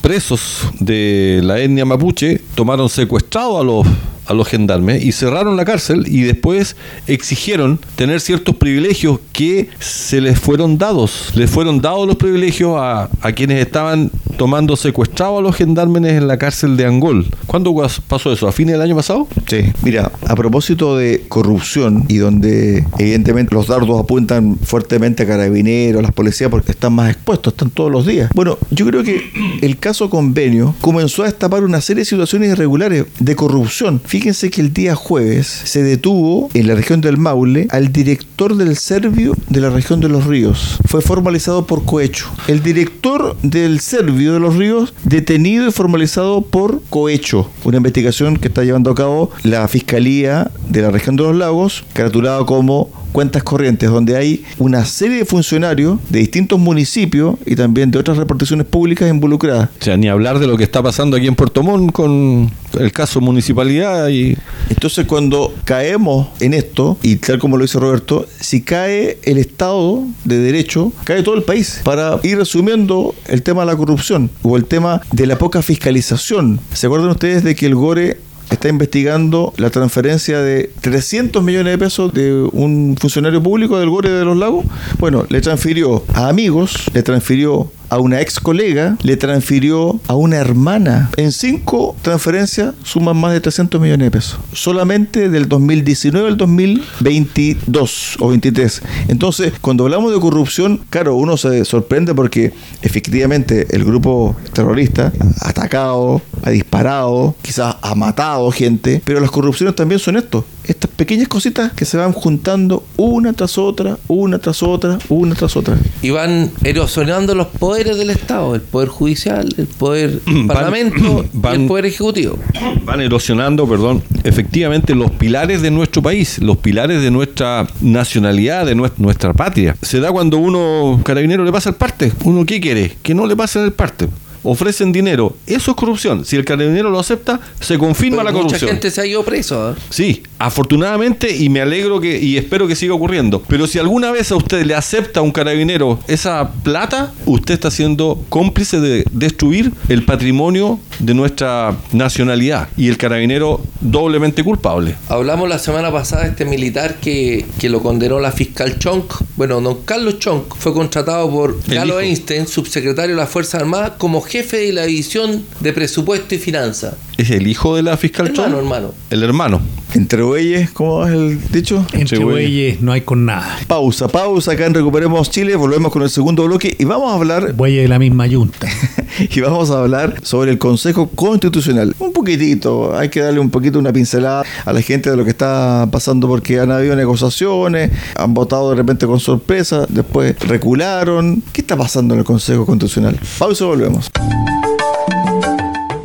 [0.01, 3.88] presos de la etnia mapuche tomaron secuestrado a los
[4.26, 6.76] a los gendarmes y cerraron la cárcel y después
[7.08, 11.32] exigieron tener ciertos privilegios que se les fueron dados.
[11.36, 16.28] Les fueron dados los privilegios a, a quienes estaban tomando secuestrados a los gendarmes en
[16.28, 17.26] la cárcel de Angol.
[17.46, 17.76] ¿Cuándo
[18.08, 18.48] pasó eso?
[18.48, 19.28] ¿A fines del año pasado?
[19.48, 26.00] Sí, mira, a propósito de corrupción y donde evidentemente los dardos apuntan fuertemente a carabineros,
[26.00, 28.30] a las policías porque están más expuestos, están todos los días.
[28.34, 33.06] Bueno, yo creo que el caso convenio comenzó a destapar una serie de situaciones irregulares
[33.20, 34.02] de corrupción.
[34.15, 38.78] Fíjense que el día jueves se detuvo en la región del Maule al director del
[38.78, 40.78] Servio de la región de los ríos.
[40.86, 42.32] Fue formalizado por cohecho.
[42.47, 47.49] El director del Servio de los Ríos detenido y formalizado por cohecho.
[47.65, 51.84] Una investigación que está llevando a cabo la Fiscalía de la región de los lagos,
[51.91, 57.89] caratulada como cuentas corrientes, donde hay una serie de funcionarios de distintos municipios y también
[57.89, 59.69] de otras reparticiones públicas involucradas.
[59.80, 62.91] O sea, ni hablar de lo que está pasando aquí en Puerto Montt con el
[62.91, 64.36] caso municipalidad y...
[64.69, 70.04] Entonces cuando caemos en esto, y tal como lo dice Roberto, si cae el Estado
[70.25, 71.80] de Derecho, cae todo el país.
[71.86, 76.60] Para ir resumiendo el tema de la corrupción o el tema de la poca fiscalización.
[76.73, 78.17] ¿Se acuerdan ustedes de que el GORE
[78.50, 84.10] está investigando la transferencia de 300 millones de pesos de un funcionario público del Gore
[84.10, 84.66] de los Lagos.
[85.00, 90.38] Bueno, le transfirió a amigos, le transfirió a una ex colega, le transfirió a una
[90.38, 91.10] hermana.
[91.17, 94.39] En cinco transferencias suman más de 300 millones de pesos.
[94.54, 98.82] Solamente del 2019 al 2022 o 23.
[99.08, 105.50] Entonces, cuando hablamos de corrupción, claro, uno se sorprende porque efectivamente el grupo terrorista ha
[105.50, 110.45] atacado, ha disparado, quizás ha matado gente, pero las corrupciones también son esto.
[110.63, 115.56] Estas pequeñas cositas que se van juntando una tras otra, una tras otra, una tras
[115.56, 115.78] otra.
[116.02, 121.68] Y van erosionando los poderes del Estado, el poder judicial, el poder parlamento y el
[121.68, 122.40] poder ejecutivo.
[122.84, 128.76] Van erosionando, perdón, efectivamente los pilares de nuestro país, los pilares de nuestra nacionalidad, de
[128.76, 129.76] nuestra patria.
[129.82, 132.12] Se da cuando uno, carabinero, le pasa el parte.
[132.24, 132.94] ¿Uno qué quiere?
[133.04, 134.08] Que no le pasen el parte
[134.46, 135.36] ofrecen dinero.
[135.48, 136.24] Eso es corrupción.
[136.24, 138.62] Si el carabinero lo acepta, se confirma la corrupción.
[138.62, 139.72] Mucha gente se ha ido preso.
[139.72, 139.76] ¿eh?
[139.90, 143.42] Sí, afortunadamente y me alegro que y espero que siga ocurriendo.
[143.48, 148.24] Pero si alguna vez a usted le acepta un carabinero esa plata, usted está siendo
[148.30, 154.96] cómplice de destruir el patrimonio de nuestra nacionalidad y el carabinero doblemente culpable.
[155.10, 159.14] Hablamos la semana pasada de este militar que, que lo condenó la fiscal Chonk.
[159.36, 164.22] Bueno, don Carlos Chonk fue contratado por Carlos Einstein, subsecretario de las Fuerzas Armadas, como
[164.22, 166.95] jefe de la división de presupuesto y finanzas.
[167.17, 168.91] ¿Es el hijo de la fiscal hermano, hermano.
[169.10, 169.62] El hermano.
[169.93, 171.86] Entre bueyes, ¿cómo es el dicho?
[171.93, 173.58] Entre bueyes no hay con nada.
[173.67, 177.54] Pausa, pausa, acá en Recuperemos Chile, volvemos con el segundo bloque y vamos a hablar...
[177.56, 178.67] Bueyes de la misma yunta.
[179.19, 181.95] y vamos a hablar sobre el Consejo Constitucional.
[181.99, 185.30] Un poquitito, hay que darle un poquito una pincelada a la gente de lo que
[185.30, 191.41] está pasando porque han habido negociaciones, han votado de repente con sorpresa, después recularon.
[191.54, 193.17] ¿Qué está pasando en el Consejo Constitucional?
[193.39, 194.12] Pausa y volvemos.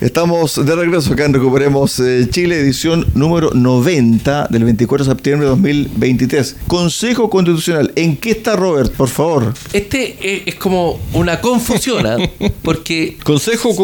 [0.00, 5.46] Estamos de regreso acá en Recuperemos eh, Chile, edición número 90 del 24 de septiembre
[5.46, 6.56] de 2023.
[6.68, 9.54] Consejo Constitucional, ¿en qué está Robert, por favor?
[9.72, 12.16] Este es, como una confusión, ¿ah?
[12.62, 13.16] porque...
[13.24, 13.74] Consejo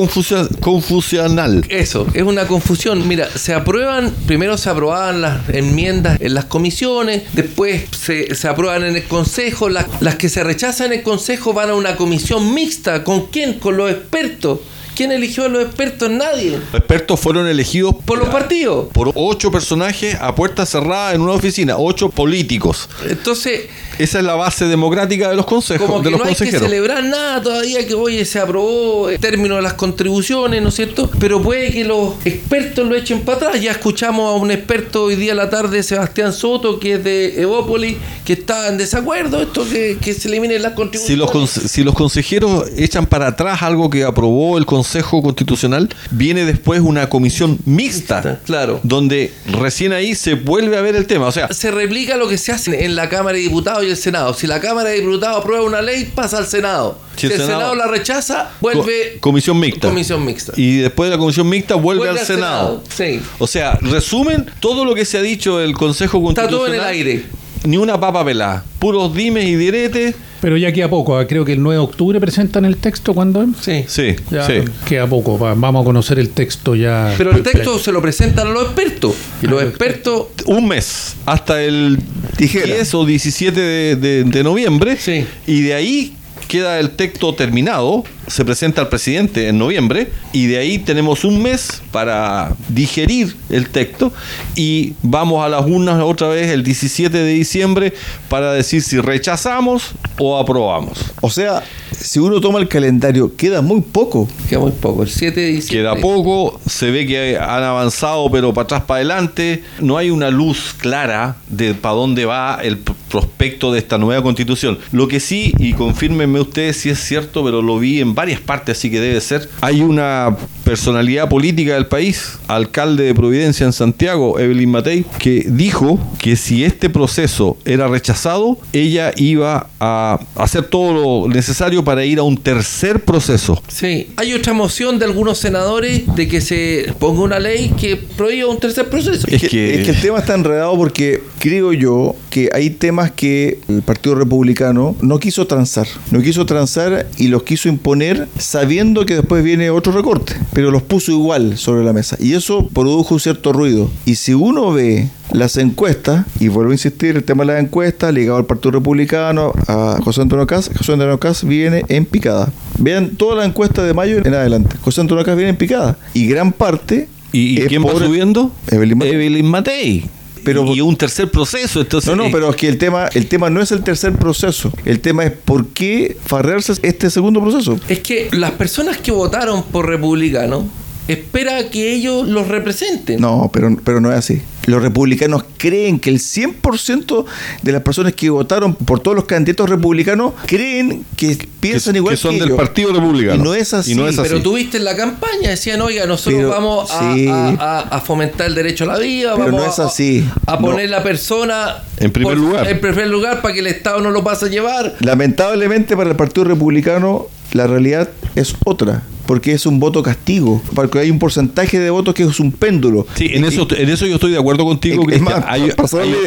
[0.60, 1.66] Confusional.
[1.68, 3.08] Eso, es una confusión.
[3.08, 8.94] Mira, se aprueban, primero se aprobaban las enmiendas en las comisiones, después se, aprueban en
[8.94, 13.02] el Consejo, las, las que se rechazan en el Consejo van a una comisión mixta.
[13.02, 13.54] ¿Con quién?
[13.54, 14.60] Con los expertos.
[14.94, 16.08] ¿Quién eligió a los expertos?
[16.08, 16.52] Nadie.
[16.52, 18.86] Los expertos fueron elegidos por los partidos.
[18.92, 22.88] Por ocho personajes a puerta cerrada en una oficina, ocho políticos.
[23.08, 23.62] Entonces,
[23.98, 25.86] esa es la base democrática de los consejos.
[25.88, 29.62] Como que no hay que celebrar nada todavía que hoy se aprobó el término de
[29.62, 31.10] las contribuciones, ¿no es cierto?
[31.18, 33.60] Pero puede que los expertos lo echen para atrás.
[33.60, 37.42] Ya escuchamos a un experto hoy día a la tarde, Sebastián Soto, que es de
[37.42, 41.30] Evópolis, que está en desacuerdo esto que, que se eliminen las contribuciones.
[41.30, 45.88] Si los, si los consejeros echan para atrás algo que aprobó el Consejo Consejo Constitucional,
[46.10, 48.80] viene después una comisión mixta, claro.
[48.82, 51.26] donde recién ahí se vuelve a ver el tema.
[51.26, 53.96] O sea, se replica lo que se hace en la Cámara de Diputados y el
[53.96, 54.34] Senado.
[54.34, 56.98] Si la Cámara de Diputados aprueba una ley, pasa al Senado.
[57.16, 59.88] Si, el, Senado, la rechaza, vuelve comisión mixta.
[59.88, 60.52] Comisión mixta.
[60.54, 62.84] Y después de la comisión mixta vuelve, al, Senado.
[62.94, 63.22] Sí.
[63.38, 66.44] O sea, resumen todo lo que se ha dicho del Consejo Constitucional.
[66.44, 67.24] Está todo en el aire.
[67.64, 68.64] Ni una papa pelada.
[68.78, 72.20] Puros dimes y diretes pero ya queda poco, ah, creo que el 9 de octubre
[72.20, 74.46] presentan el texto cuando Sí, sí, ya
[74.86, 77.14] Queda poco, vamos a conocer el texto ya.
[77.16, 79.14] Pero el texto se lo presentan a los expertos.
[79.40, 80.26] Y los expertos.
[80.44, 81.98] Un mes, hasta el
[82.36, 83.58] 10 o 17
[83.96, 84.98] de, de noviembre.
[84.98, 85.24] Sí.
[85.46, 86.14] Y de ahí
[86.48, 91.42] queda el texto terminado, se presenta al presidente en noviembre y de ahí tenemos un
[91.42, 94.12] mes para digerir el texto
[94.54, 97.92] y vamos a las urnas otra vez el 17 de diciembre
[98.28, 100.98] para decir si rechazamos o aprobamos.
[101.20, 104.28] O sea, si uno toma el calendario, queda muy poco.
[104.48, 105.90] Queda muy poco, el 7 de diciembre.
[105.90, 109.62] Queda poco, se ve que han avanzado, pero para atrás, para adelante.
[109.80, 112.78] No hay una luz clara de para dónde va el
[113.14, 114.76] prospecto de esta nueva constitución.
[114.90, 118.76] Lo que sí, y confírmenme ustedes si es cierto, pero lo vi en varias partes,
[118.76, 119.48] así que debe ser.
[119.60, 126.00] Hay una personalidad política del país, alcalde de Providencia en Santiago, Evelyn Matei, que dijo
[126.18, 130.92] que si este proceso era rechazado, ella iba a hacer todo
[131.28, 133.62] lo necesario para ir a un tercer proceso.
[133.68, 138.48] Sí, hay otra moción de algunos senadores de que se ponga una ley que prohíba
[138.48, 139.26] un tercer proceso.
[139.28, 143.60] Es que- es que el tema está enredado porque creo yo que hay temas que
[143.68, 145.86] el Partido Republicano no quiso transar.
[146.10, 150.34] No quiso transar y los quiso imponer sabiendo que después viene otro recorte.
[150.52, 152.16] Pero los puso igual sobre la mesa.
[152.20, 153.90] Y eso produjo un cierto ruido.
[154.04, 158.12] Y si uno ve las encuestas, y vuelvo a insistir, el tema de las encuestas
[158.12, 162.52] ligado al Partido Republicano, a José Antonio Caz, José Antonio Caz viene en picada.
[162.78, 164.76] Vean todas las encuestas de mayo en adelante.
[164.80, 165.98] José Antonio Caz viene en picada.
[166.12, 167.08] Y gran parte...
[167.32, 168.52] ¿Y, y quién va subiendo?
[168.70, 169.14] Evelyn Matei.
[169.14, 170.04] Evelyn Matei.
[170.44, 173.26] Pero- y un tercer proceso, entonces No, no, eh, pero es que el tema, el
[173.26, 174.72] tema no es el tercer proceso.
[174.84, 177.78] El tema es por qué farrearse este segundo proceso.
[177.88, 180.66] Es que las personas que votaron por republicano
[181.08, 183.20] espera que ellos los representen.
[183.20, 184.40] No, pero, pero no es así.
[184.66, 187.26] Los republicanos creen que el 100%
[187.60, 192.14] de las personas que votaron por todos los candidatos republicanos creen que piensan que, igual
[192.14, 192.58] que son que del ellos.
[192.58, 193.34] Partido Republicano.
[193.34, 193.92] Y no es así.
[193.92, 194.26] Y no es así.
[194.30, 197.28] Pero tuviste en la campaña, decían, oiga, nosotros Pero, vamos a, sí.
[197.28, 200.26] a- a- a fomentar el derecho a la vida, Pero vamos no es a- así.
[200.46, 200.60] a, No.
[200.62, 202.66] poner la persona En primer lugar.
[202.66, 204.94] En primer lugar, para que el Estado no lo pase a llevar.
[205.00, 210.98] Lamentablemente para el Partido Republicano la realidad es otra, porque es un voto castigo, porque
[210.98, 213.06] hay un porcentaje de votos que es un péndulo.
[213.14, 215.40] Sí, en eso, en eso yo estoy de acuerdo contigo, Cristian.
[215.40, 215.70] más, hay,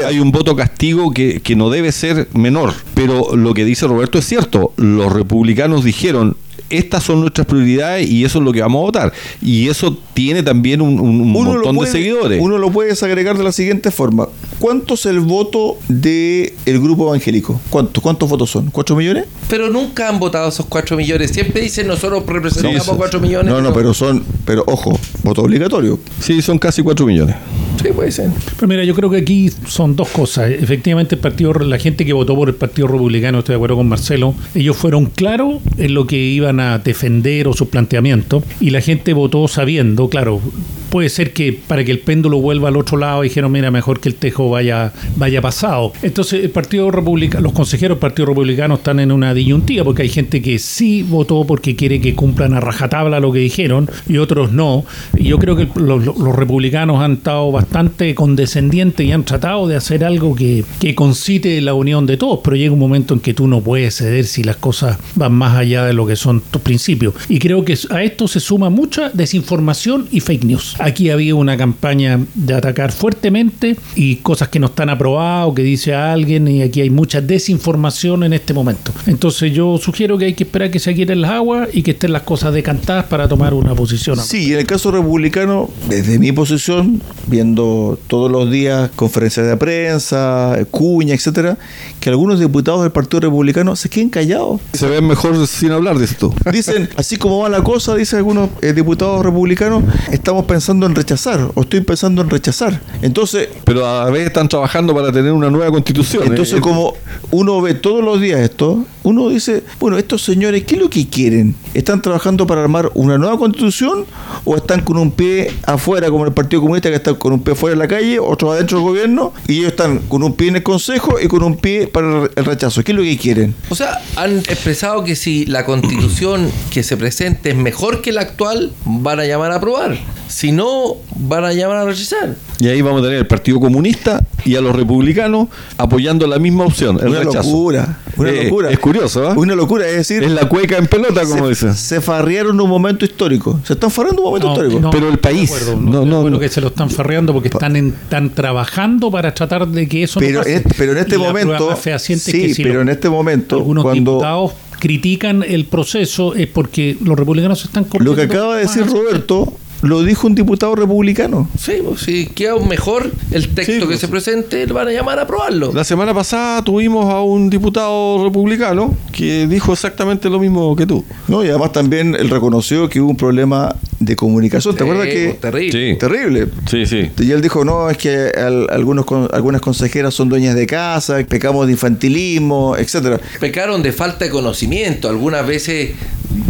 [0.05, 2.73] hay un voto castigo que, que no debe ser menor.
[2.93, 4.73] Pero lo que dice Roberto es cierto.
[4.77, 6.35] Los republicanos dijeron,
[6.69, 9.13] estas son nuestras prioridades y eso es lo que vamos a votar.
[9.41, 10.95] Y eso tiene también un,
[11.31, 12.41] montón puede- de seguidores.
[12.41, 14.27] Uno lo puede desagregar de la siguiente forma.
[14.59, 16.51] ¿Cuánto es el voto del
[16.81, 17.59] grupo evangélico?
[17.69, 18.01] ¿Cuántos?
[18.03, 18.69] ¿Cuántos votos son?
[18.71, 19.25] ¿Cuatro millones?
[19.49, 21.31] Pero nunca han votado esos 4 millones.
[21.31, 22.91] Siempre dicen, nosotros representamos Sí.
[22.97, 23.51] 4 millones.
[23.53, 25.99] No, no, pero son, pero ojo, voto obligatorio.
[26.19, 27.35] Sí, son casi 4 millones.
[27.81, 28.31] Sí, puede ser.
[28.55, 30.49] Pero mira, yo creo que aquí son dos cosas.
[30.49, 33.87] Efectivamente, el partido, la gente que votó por el Partido Republicano, estoy de acuerdo con
[33.87, 38.81] Marcelo, ellos fueron claros en lo que iban a defender o sus planteamientos, y la
[38.81, 40.41] gente votó sabiendo, claro,
[40.89, 44.09] puede ser que para que el péndulo vuelva al otro lado dijeron, mira, mejor que
[44.09, 45.93] el tejo vaya, vaya pasado.
[46.01, 50.09] Entonces, el Partido Republicano, los consejeros del Partido Republicano están en una disyuntiva, porque hay
[50.09, 54.51] gente que sí votó porque quiere que cumplan a rajatabla lo que dijeron, y otros
[54.51, 54.85] no.
[55.15, 60.03] Y yo creo que los, republicanos han estado bastante condescendientes y han tratado de hacer
[60.03, 63.47] algo que, que concite la unión de todos, pero llega un momento en que tú
[63.47, 67.13] no puedes ceder si las cosas van más allá de lo que son tus principios.
[67.29, 70.75] Y creo que a esto se suma mucha desinformación y fake news.
[70.79, 75.63] Aquí había una campaña de atacar fuertemente y cosas que no están aprobadas o que
[75.63, 78.91] dice alguien y aquí hay mucha desinformación en este momento.
[79.05, 82.13] Entonces yo sugiero que hay que esperar que se aquieten las aguas y que estén
[82.13, 84.17] las cosas decantadas para tomar una posición.
[84.17, 90.57] Sí, en el caso republicano, desde mi posición, viendo todos los días conferencias de prensa,
[90.71, 91.57] cuña, etcétera,
[91.99, 94.61] que algunos diputados del Partido Republicano se queden callados.
[94.73, 96.33] Se ven mejor sin hablar de esto.
[96.51, 101.51] Dicen, así como va la cosa, dicen algunos eh, diputados republicanos, estamos pensando en rechazar,
[101.53, 102.79] o estoy pensando en rechazar.
[103.01, 106.23] Entonces, Pero a la vez están trabajando para tener una nueva constitución.
[106.27, 106.93] entonces Eh, como
[107.31, 111.07] uno ve todos los días esto, uno dice, bueno, estos señores, ¿qué es lo que
[111.07, 111.55] quieren?
[111.73, 114.05] ¿Están trabajando para armar una nueva constitución
[114.43, 117.55] o están con un pie afuera, como el Partido Comunista, que está con un pie
[117.55, 120.57] fuera en la calle, otros adentro del gobierno, y ellos están con un pie en
[120.57, 122.83] el Consejo y con un pie para el rechazo?
[122.83, 123.55] ¿Qué es lo que quieren?
[123.69, 128.21] O sea, han expresado que si la constitución que se presente es mejor que la
[128.21, 129.97] actual, van a llamar a aprobar.
[130.27, 132.35] Si no, van a llamar a rechazar.
[132.59, 136.65] Y ahí vamos a tener el Partido Comunista y a los republicanos apoyando la misma
[136.65, 137.49] opción, el una rechazo.
[137.49, 138.69] locura, una Eh, locura.
[138.71, 139.33] Es curioso, ¿ah?
[139.35, 141.75] Una locura, es decir, Es la cueca en pelota, como se, dicen.
[141.75, 143.59] se farrearon un momento histórico.
[143.63, 144.89] Se están farreando un momento histórico.
[144.91, 146.39] Pero el país, acuerdo, no, no, no.
[146.39, 150.19] que se lo están farreando porque están, en- están trabajando para tratar de que eso
[150.19, 150.55] Pero no pase.
[150.57, 153.83] en- pero en este Y momento- sí, que si pero lo- en este momento, algunos
[153.83, 158.61] cuando- diputados critican el proceso es porque los republicanos se están Lo que acaba de
[158.61, 161.49] decir Roberto lo dijo un diputado republicano.
[161.59, 164.91] Sí, pues, si queda mejor el texto Sí, que pues, se presente, lo van a
[164.91, 165.71] llamar a aprobarlo.
[165.73, 171.03] La semana pasada tuvimos a un diputado republicano que dijo exactamente lo mismo que tú.
[171.27, 174.75] No, y además también él reconoció que hubo un problema de comunicación.
[174.75, 175.71] ¿Te Sí, acuerdas que pues, terrible.
[175.93, 175.97] Sí.
[175.99, 176.47] terrible?
[176.69, 177.09] Sí, sí.
[177.19, 181.17] Y él dijo, no, es que al- algunos con- algunas consejeras son dueñas de casa,
[181.27, 183.19] pecamos de infantilismo, etcétera.
[183.39, 185.09] Pecaron de falta de conocimiento.
[185.09, 185.91] Algunas veces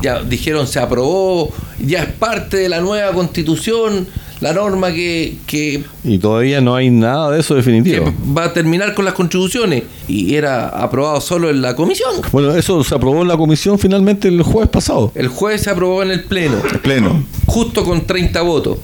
[0.01, 1.51] ya dijeron se aprobó,
[1.87, 4.07] ya es parte de la nueva constitución,
[4.39, 8.13] la norma que, que, Y todavía no hay nada de eso definitivo.
[8.37, 9.83] va a terminar con las contribuciones.
[10.07, 12.11] Y era aprobado solo en la comisión.
[12.31, 15.11] Bueno, eso se aprobó en la comisión finalmente el jueves pasado.
[15.15, 17.23] El jueves se aprobó en el pleno, Pleno.
[17.47, 18.77] justo con 30 votos.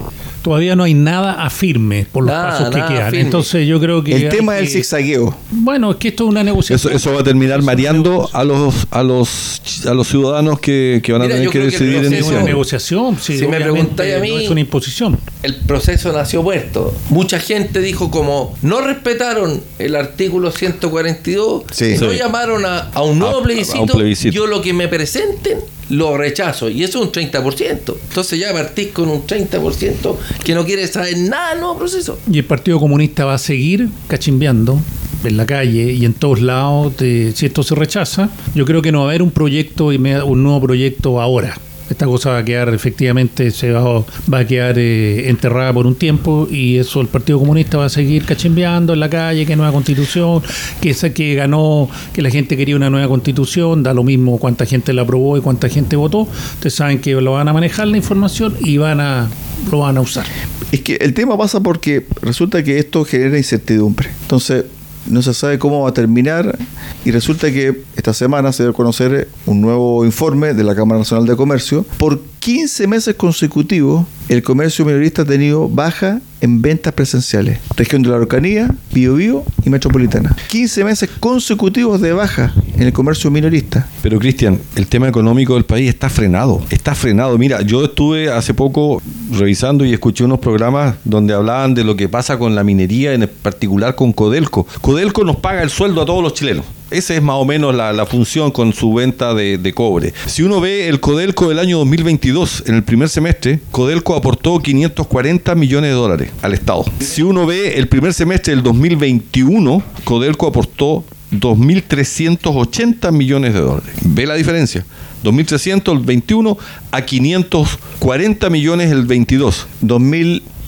[0.43, 3.05] Todavía no hay nada a firme por los Nada, pasos que quedan.
[3.11, 3.21] firme.
[3.21, 4.13] Entonces yo creo que...
[4.15, 5.35] El tema del que- zigzagueo.
[5.51, 6.93] Bueno, es que esto es una Eso, negociación.
[6.93, 11.21] eso va a terminar mareando a los a los a los ciudadanos que, que van
[11.21, 13.17] a Mira, tener que creo que el decidir en es una negociación.
[13.19, 15.17] Sí, Si me preguntáis a mí- no es una imposición.
[15.43, 16.93] el proceso nació muerto.
[17.09, 21.95] Mucha gente dijo como no respetaron el artículo 142, Sí.
[22.01, 22.17] no Sí.
[22.17, 24.33] llamaron a, a un nuevo A- a un plebiscito.
[24.33, 27.95] yo lo que me presenten lo rechazo y eso es un 30%.
[28.09, 32.19] Entonces ya partís con un 30% que no quiere saber nada del nuevo proceso.
[32.31, 34.79] Y el Partido Comunista va a seguir cachimbeando
[35.23, 38.29] en la calle y en todos lados si esto se rechaza.
[38.55, 41.55] Yo creo que no va a haber un proyecto, un nuevo proyecto ahora.
[41.89, 45.95] Esta cosa va a quedar efectivamente, se va, va a quedar eh, enterrada por un
[45.95, 49.71] tiempo y eso el Partido Comunista va a seguir cachimbeando en la calle, que nueva
[49.71, 50.41] constitución,
[50.81, 54.65] que esa que ganó, que la gente quería una nueva constitución, da lo mismo cuánta
[54.65, 56.27] gente la aprobó y cuánta gente votó.
[56.55, 59.29] Ustedes saben que lo van a manejar la información y van a
[59.71, 60.25] lo van a usar.
[60.71, 64.09] Es que el tema pasa porque resulta que esto genera incertidumbre.
[64.23, 64.65] Entonces,
[65.07, 66.57] no se sabe cómo va a terminar
[67.05, 71.25] y resulta que esta semana se debe conocer un nuevo informe de la Cámara Nacional
[71.25, 71.85] de Comercio.
[71.97, 77.59] Por 15 meses consecutivos, el comercio minorista ha tenido baja en ventas presenciales.
[77.77, 80.35] Región de la Araucanía, Biobío y Metropolitana.
[80.49, 83.87] 15 meses consecutivos de baja en el comercio minorista.
[84.01, 87.37] Pero Cristian, el tema económico del país está frenado, está frenado.
[87.37, 92.09] Mira, yo estuve hace poco revisando y escuché unos programas donde hablaban de lo que
[92.09, 94.67] pasa con la minería, en particular con Codelco.
[94.81, 96.65] Codelco nos paga el sueldo a todos los chilenos.
[96.91, 100.13] Esa es más o menos la, función con su venta de, cobre.
[100.27, 105.55] Si uno ve el Codelco del año 2022, en el primer semestre, Codelco aportó 540
[105.55, 106.85] millones de dólares al Estado.
[106.99, 113.89] Si uno ve el primer semestre del 2021, Codelco aportó 2.380 millones de dólares.
[114.01, 114.85] ¿Ve la diferencia?
[115.23, 116.57] 2.300 el 21
[116.91, 119.67] a 540 millones el 22.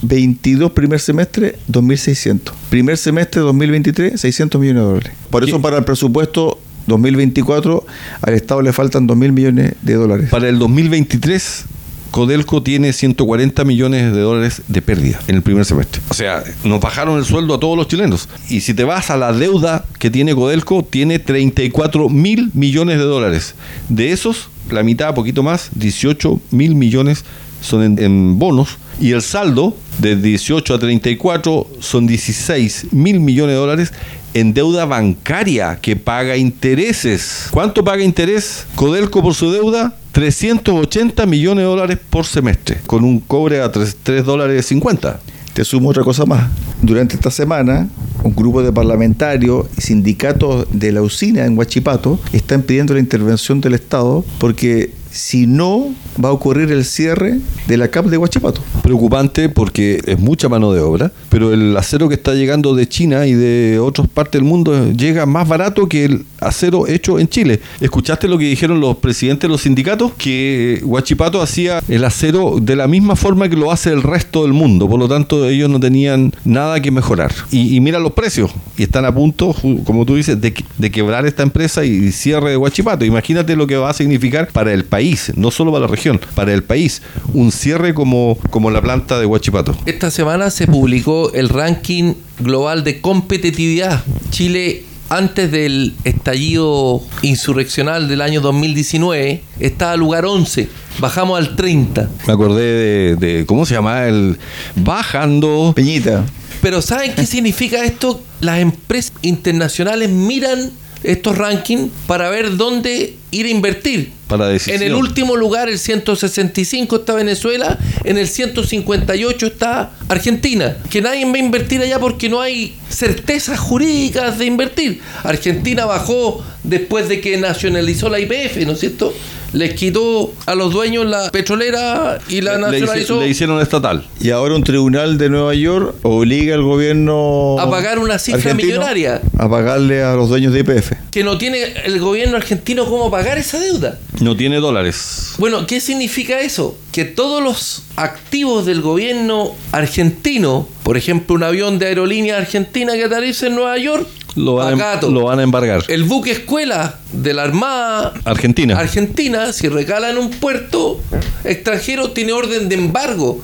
[0.08, 2.52] 2022 primer semestre, 2.600.
[2.70, 5.14] Primer semestre 2023, 600 millones de dólares.
[5.30, 5.62] Por eso ¿Qué?
[5.62, 7.86] para el presupuesto 2024
[8.22, 10.30] al Estado le faltan 2.000 millones de dólares.
[10.30, 11.66] Para el 2023,
[12.12, 16.02] Codelco tiene 140 millones de dólares de pérdida en el primer semestre.
[16.10, 18.30] O sea, nos bajaron el sueldo a todos los chilenos.
[18.50, 23.04] Y si te vas a la deuda que tiene Codelco, tiene 34 mil millones de
[23.04, 23.56] dólares.
[23.90, 27.26] De esos, la mitad, poquito más, 18 mil millones
[27.62, 28.78] son en, bonos.
[29.00, 33.94] Y el saldo, de 18 a 34, son 16 mil millones de dólares
[34.34, 37.48] en deuda bancaria que paga intereses.
[37.52, 39.96] ¿Cuánto paga interés Codelco por su deuda?
[40.12, 45.20] 380 millones de dólares por semestre, con un cobre a 3, 3 dólares 50.
[45.54, 46.50] Te sumo otra cosa más.
[46.82, 47.88] Durante esta semana,
[48.24, 53.62] un grupo de parlamentarios y sindicatos de la usina en Huachipato están pidiendo la intervención
[53.62, 55.94] del Estado porque si no,
[56.24, 58.62] va a ocurrir el cierre de la CAP de Huachipato.
[58.84, 63.26] Preocupante porque es mucha mano de obra, pero el acero que está llegando de China
[63.26, 67.62] y de otras partes del mundo llega más barato que el acero hecho en Chile.
[67.80, 70.12] ¿Escuchaste lo que dijeron los presidentes de los sindicatos?
[70.18, 74.52] Que Huachipato hacía el acero de la misma forma que lo hace el resto del
[74.52, 77.34] mundo, por lo tanto ellos no tenían nada que mejorar.
[77.52, 79.56] Y, mira los precios, y están a punto,
[79.86, 83.06] como tú dices, de, de quebrar esta empresa y cierre de Huachipato.
[83.06, 85.05] Imagínate lo que va a significar para el país,
[85.36, 87.02] no solo para la región, para el país,
[87.34, 89.76] un cierre como, como la planta de Huachipato.
[89.86, 94.04] Esta semana se publicó el ranking global de competitividad.
[94.32, 100.68] Chile, antes del estallido insurreccional del año 2019, estaba al lugar 11.
[101.00, 102.10] Bajamos al 30.
[102.26, 104.06] Me acordé de, de- ¿cómo se llama?
[104.08, 104.38] El
[104.76, 105.74] bajando.
[105.76, 106.26] Peñita,
[106.62, 108.22] Pero ¿saben qué significa esto?
[108.42, 110.72] Las empresas internacionales miran
[111.04, 114.12] estos rankings para ver dónde ir a invertir.
[114.28, 114.78] para decisión.
[114.78, 121.26] En el último lugar, el 165 está Venezuela, en el 158 está Argentina, que nadie
[121.26, 125.02] va a invertir allá porque no hay certezas jurídicas de invertir.
[125.24, 129.14] Argentina bajó después de que nacionalizó la IPF, ¿no es cierto?
[129.56, 134.06] les quitó a los dueños la petrolera y la nacionalizó le hicieron estatal.
[134.20, 139.22] Y ahora un tribunal de Nueva York obliga al gobierno a pagar una cifra millonaria
[139.38, 140.92] a pagarle a los dueños de IPF.
[141.10, 144.00] que no tiene el gobierno argentino cómo pagar esa deuda.
[144.22, 145.34] No tiene dólares.
[145.38, 146.78] Bueno, ¿qué significa eso?
[146.92, 153.04] Que todos los activos del gobierno argentino, por ejemplo, un avión de aerolínea argentina que
[153.06, 155.84] aterriza en Nueva York, Lo van, a, em- lo van a embargar.
[155.88, 158.78] el buque escuela de la Armada Argentina.
[158.78, 161.02] Argentina, si recala en un puerto
[161.44, 163.42] extranjero, tiene orden de embargo.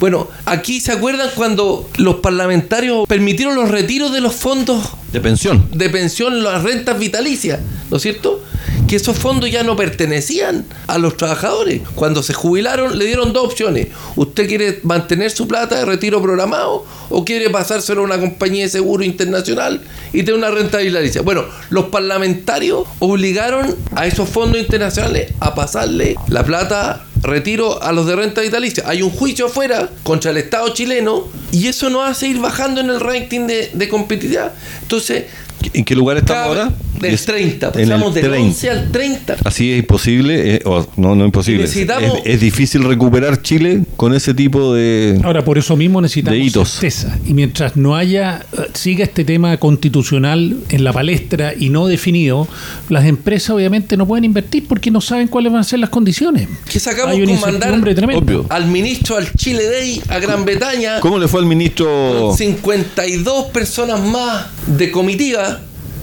[0.00, 5.68] Bueno, aquí se acuerdan cuando los parlamentarios permitieron los retiros de los fondos de pensión.
[5.72, 7.60] de pensión, las rentas vitalicias,
[7.90, 8.42] ¿no es cierto?
[8.90, 11.80] Que esos fondos ya no pertenecían a los trabajadores.
[11.94, 13.86] Cuando se jubilaron le dieron dos opciones.
[14.16, 18.68] ¿Usted quiere mantener su plata de retiro programado o quiere pasárselo a una compañía de
[18.68, 19.80] seguro internacional
[20.12, 21.22] y tener una renta vitalicia?
[21.22, 28.08] Bueno, los parlamentarios obligaron a esos fondos internacionales a pasarle la plata retiro a los
[28.08, 28.82] de renta vitalicia.
[28.88, 32.90] Hay un juicio afuera contra el Estado chileno y eso nos hace ir bajando en
[32.90, 34.52] el ranking de, de competitividad.
[34.82, 35.26] Entonces,
[35.74, 36.72] ¿En qué lugar estamos ahora?
[37.00, 38.46] Del Es- 30, en el pasamos del 30.
[38.48, 39.36] 11 al 30.
[39.44, 41.64] Así es imposible, eh, o no, no imposible.
[41.64, 45.20] Es, Necesitamos- es difícil recuperar Chile con ese tipo de...
[45.24, 47.18] Ahora, por eso mismo necesitamos certeza.
[47.26, 52.46] Y mientras no haya, eh, siga este tema constitucional en la palestra y no definido,
[52.88, 56.48] las empresas obviamente no pueden invertir porque no saben cuáles van a ser las condiciones.
[56.70, 57.80] Que sacamos Hay con mandar.
[58.14, 58.46] Obvio.
[58.48, 61.86] al ministro al Chile Day a Gran Bretaña ¿Cómo le fue al ministro?
[62.28, 65.60] con 52 personas más de comitiva.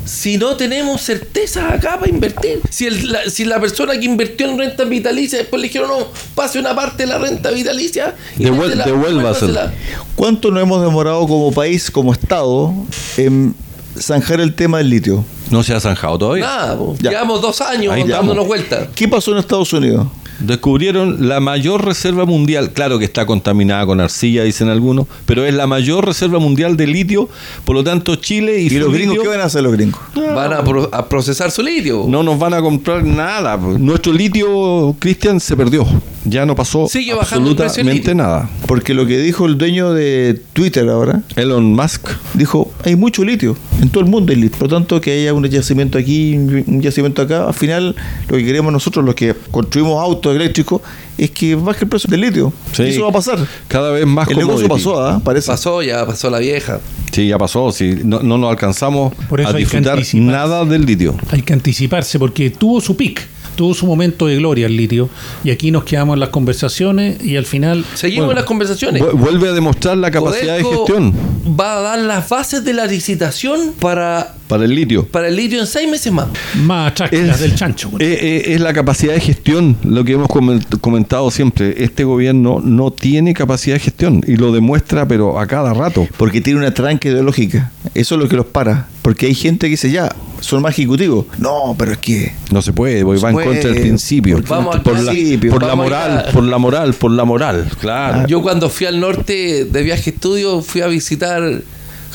[0.07, 4.49] Si no tenemos certeza acá para invertir, si, el- la, si la persona que invirtió
[4.49, 8.43] en renta vitalicia después le dijeron no, pase una parte de la renta vitalicia y
[8.45, 8.85] Devuel- devuélvasela.
[8.85, 9.73] devuélvasela".
[10.15, 12.73] ¿Cuánto nos hemos demorado como país, como Estado,
[13.17, 13.53] en
[13.99, 15.25] zanjar el tema del litio?
[15.51, 16.45] No se ha zanjado todavía.
[16.45, 16.95] Nada, po.
[16.99, 17.11] Ya.
[17.11, 18.87] llevamos dos años dándonos vueltas.
[18.95, 20.07] ¿Qué pasó en Estados Unidos?
[20.39, 25.53] Descubrieron la mayor reserva mundial, claro que está contaminada con arcilla, dicen algunos, pero es
[25.53, 27.29] la mayor reserva mundial de litio,
[27.65, 29.71] por lo tanto Chile y, ¿Y su los gringos litio qué van a hacer los
[29.73, 29.99] gringos?
[30.15, 32.05] Van a, pro- a procesar su litio.
[32.07, 33.57] no nos van a comprar nada.
[33.57, 35.85] Nuestro litio, Cristian, se perdió.
[36.25, 38.49] Ya no pasó Sigue absolutamente nada.
[38.65, 43.55] Porque lo que dijo el dueño de Twitter ahora, Elon Musk dijo, hay mucho litio,
[43.81, 44.57] en todo el mundo hay litio.
[44.59, 47.95] Por lo tanto, que haya un yacimiento aquí, un yacimiento acá, al final
[48.27, 50.81] lo que queremos nosotros, los que construimos autos eléctricos,
[51.17, 52.53] es que baje el precio del litio.
[52.73, 52.83] Sí.
[52.83, 53.39] Eso va a pasar.
[53.67, 55.21] cada vez más El negocio pasó, ¿ah?
[55.23, 55.47] Parece.
[55.47, 56.79] Pasó, ya pasó la vieja.
[57.11, 57.71] Sí, ya pasó.
[57.71, 61.15] Sí, no, no nos alcanzamos Por eso a disfrutar nada del litio.
[61.31, 63.25] Hay que anticiparse porque tuvo su pic,
[63.55, 65.09] tuvo su momento de gloria el litio
[65.43, 67.83] y aquí nos quedamos en las conversaciones y al final...
[67.95, 69.01] Seguimos bueno, en las conversaciones.
[69.01, 71.13] Vu- Vuelve a demostrar la capacidad de gestión
[71.59, 75.05] Va a dar las bases de la licitación para, para el litio.
[75.07, 76.27] para el litio en seis meses más.
[76.63, 77.89] Más atrás que las del chancho.
[77.89, 78.05] bueno.
[78.05, 81.83] eh, eh, es la capacidad de gestión, lo que hemos coment- comentado siempre.
[81.83, 86.07] Este gobierno no tiene capacidad de gestión y lo demuestra, pero a cada rato.
[86.17, 87.71] Porque tiene una tranca ideológica.
[87.93, 88.87] Eso es lo que los para.
[89.01, 91.25] Porque hay gente que dice, ya, son más ejecutivos.
[91.37, 94.41] No, pero es que No se puede, porque va en contra del principio.
[94.47, 96.93] Vamos al por, la, principio, por la vamos a ir moral, a- por la moral,
[96.93, 97.69] por la moral.
[97.79, 98.27] Claro.
[98.27, 101.61] Yo cuando fui al norte de viaje estudio fui a visitar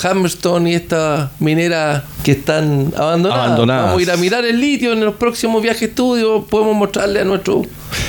[0.04, 3.44] Hammerstone y estas mineras que están abandonadas.
[3.46, 3.84] Abandonadas.
[3.86, 6.44] Vamos a ir a mirar el litio en los próximos viajes estudio.
[6.44, 7.66] Podemos mostrarle a nuestros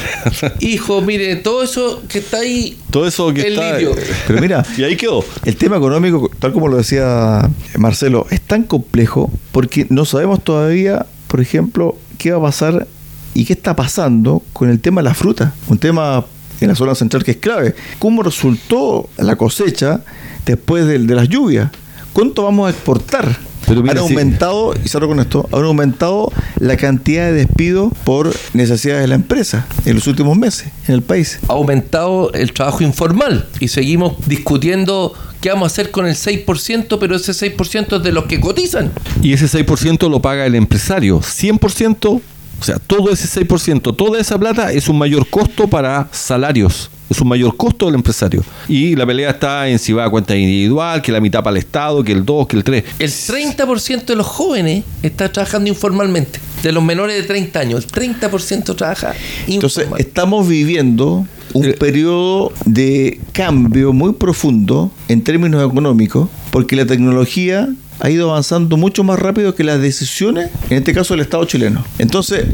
[0.60, 3.74] hijos, mire, todo eso que está ahí, Todo eso que el está.
[3.78, 3.96] litio.
[4.28, 5.24] Pero mira, Y ahí quedó.
[5.46, 11.06] el tema económico, tal como lo decía Marcelo, es tan complejo porque no sabemos todavía,
[11.28, 12.88] por ejemplo, qué va a pasar
[13.34, 15.54] y qué está pasando con el tema de la fruta.
[15.68, 16.24] Un tema
[16.62, 17.76] en la zona central que es clave.
[18.00, 20.02] ¿Cómo resultó la cosecha
[20.46, 21.70] después de, de las lluvias?
[22.14, 23.36] ¿Cuánto vamos a exportar?
[23.66, 28.34] Pero mira, han aumentado, y cerro con esto, han aumentado la cantidad de despidos por
[28.54, 31.40] necesidades de la empresa en los últimos meses en el país.
[31.48, 36.98] Ha aumentado el trabajo informal y seguimos discutiendo qué vamos a hacer con el 6%,
[37.00, 38.92] pero ese 6% es de los que cotizan.
[39.22, 41.20] Y ese 6% lo paga el empresario.
[41.20, 42.22] 100%,
[42.60, 46.92] o sea, todo ese 6%, toda esa plata es un mayor costo para salarios.
[47.14, 48.44] Es un mayor costo del empresario.
[48.68, 51.58] Y la pelea está en si va a cuenta individual, que la mitad para el
[51.58, 52.84] Estado, que el 2, que el 3.
[53.00, 56.40] El 30% de los jóvenes está trabajando informalmente.
[56.64, 59.14] De los menores de 30 años, el 30% trabaja
[59.48, 60.02] Entonces, informal.
[60.02, 67.70] estamos viviendo un Eh, periodo de cambio muy profundo en términos económicos, porque la tecnología
[68.00, 71.86] ha ido avanzando mucho más rápido que las decisiones, en este caso del Estado chileno.
[72.00, 72.46] Entonces,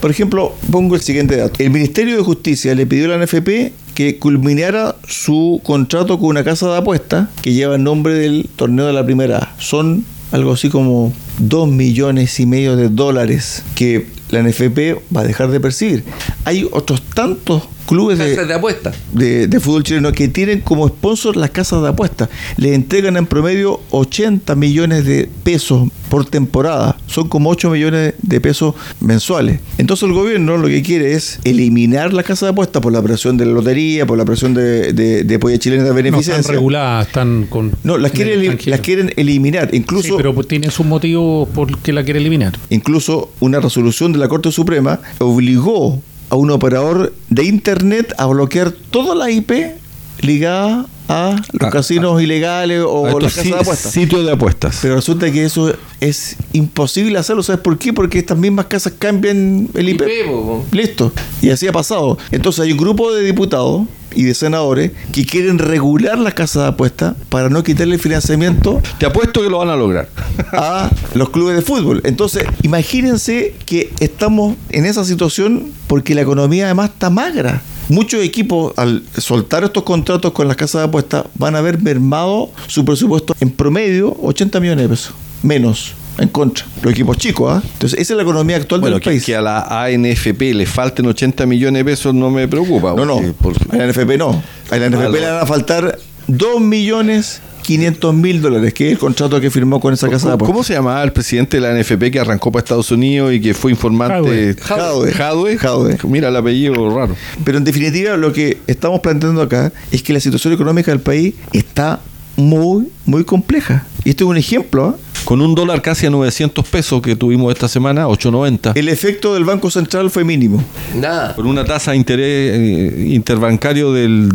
[0.00, 1.54] Por ejemplo, pongo el siguiente dato.
[1.62, 6.44] El Ministerio de Justicia le pidió a la NFP que culminara su contrato con una
[6.44, 9.54] casa de apuestas que lleva el nombre del torneo de la primera A.
[9.58, 15.24] Son algo así como 2 millones y medio de dólares que la NFP va a
[15.24, 16.04] dejar de percibir.
[16.44, 18.94] Hay otros tantos clubes de, de apuestas.
[19.12, 22.28] de, de fútbol chileno que tienen como sponsor las casas de apuestas.
[22.56, 26.96] Le entregan en promedio 80 millones de pesos por temporada.
[27.06, 29.60] Son como 8 millones de pesos mensuales.
[29.78, 33.36] Entonces el gobierno lo que quiere es eliminar las casas de apuestas por la presión
[33.36, 36.40] de la lotería, por la presión de, de, de Polla Chilena de No Beneficencia.
[36.40, 37.72] están reguladas, están con.
[37.84, 38.70] No, las, quiere elim- tranquilo.
[38.76, 39.70] las quieren eliminar.
[39.72, 42.58] Incluso Sí, pero pues tiene sus motivos por que la quiere eliminar.
[42.70, 46.00] Incluso una resolución de la Corte Suprema obligó
[46.30, 49.76] a un operador de Internet a bloquear todas las IP
[50.20, 53.92] ligadas a los A- casinos ilegales A o estos las casas si- de apuestas.
[53.92, 54.78] sitios de apuestas.
[54.82, 57.42] Pero resulta que eso es imposible hacerlo.
[57.42, 57.92] ¿Sabes por qué?
[57.92, 60.02] Porque estas mismas casas cambian el IP.
[60.02, 60.74] IP.
[60.74, 61.12] Listo.
[61.42, 62.18] Y así ha pasado.
[62.30, 63.82] Entonces hay un grupo de diputados
[64.14, 69.04] y de senadores que quieren regular las casas de apuestas para no quitarle financiamiento Te
[69.04, 70.08] apuesto que lo van a lograr.
[70.52, 72.00] a los clubes de fútbol.
[72.04, 77.62] Entonces, imagínense que estamos en esa situación porque la economía además está magra.
[77.88, 82.50] Muchos equipos, al soltar estos contratos con las casas de apuestas, van a haber mermado
[82.66, 85.14] su presupuesto en promedio 80 millones de pesos.
[85.42, 86.64] Menos, en contra.
[86.82, 87.62] Los equipos chicos, ¿ah?
[87.74, 89.24] Entonces, esa es la economía actual Bueno, del que, país.
[89.24, 92.92] que a la ANFP le falten 80 millones de pesos no me preocupa.
[92.96, 94.42] no, no, por- a la NFP no.
[94.70, 98.92] A la NFP Ah, le van a faltar 2 millones 500 mil dólares, que es
[98.92, 100.52] el contrato que firmó con esa casa de ¿Cómo, apuestas.
[100.54, 103.54] cómo se llamaba el presidente de la NFP que arrancó para Estados Unidos y que
[103.54, 104.54] fue informante?
[104.62, 105.12] Jadwe.
[105.58, 105.98] Jadwe.
[106.04, 107.16] Mira el apellido raro.
[107.44, 111.34] Pero en definitiva lo que estamos planteando acá es que la situación económica del país
[111.52, 111.98] está
[112.36, 113.84] muy, muy compleja.
[114.04, 114.84] Y esto es un ejemplo.
[114.84, 115.05] ¿ah?
[115.26, 118.76] Con un dólar casi a 900 pesos que tuvimos esta semana, 8.90.
[118.76, 120.62] El efecto del Banco Central fue mínimo.
[120.94, 121.34] Nada.
[121.34, 124.30] Con una tasa de interés eh, interbancario del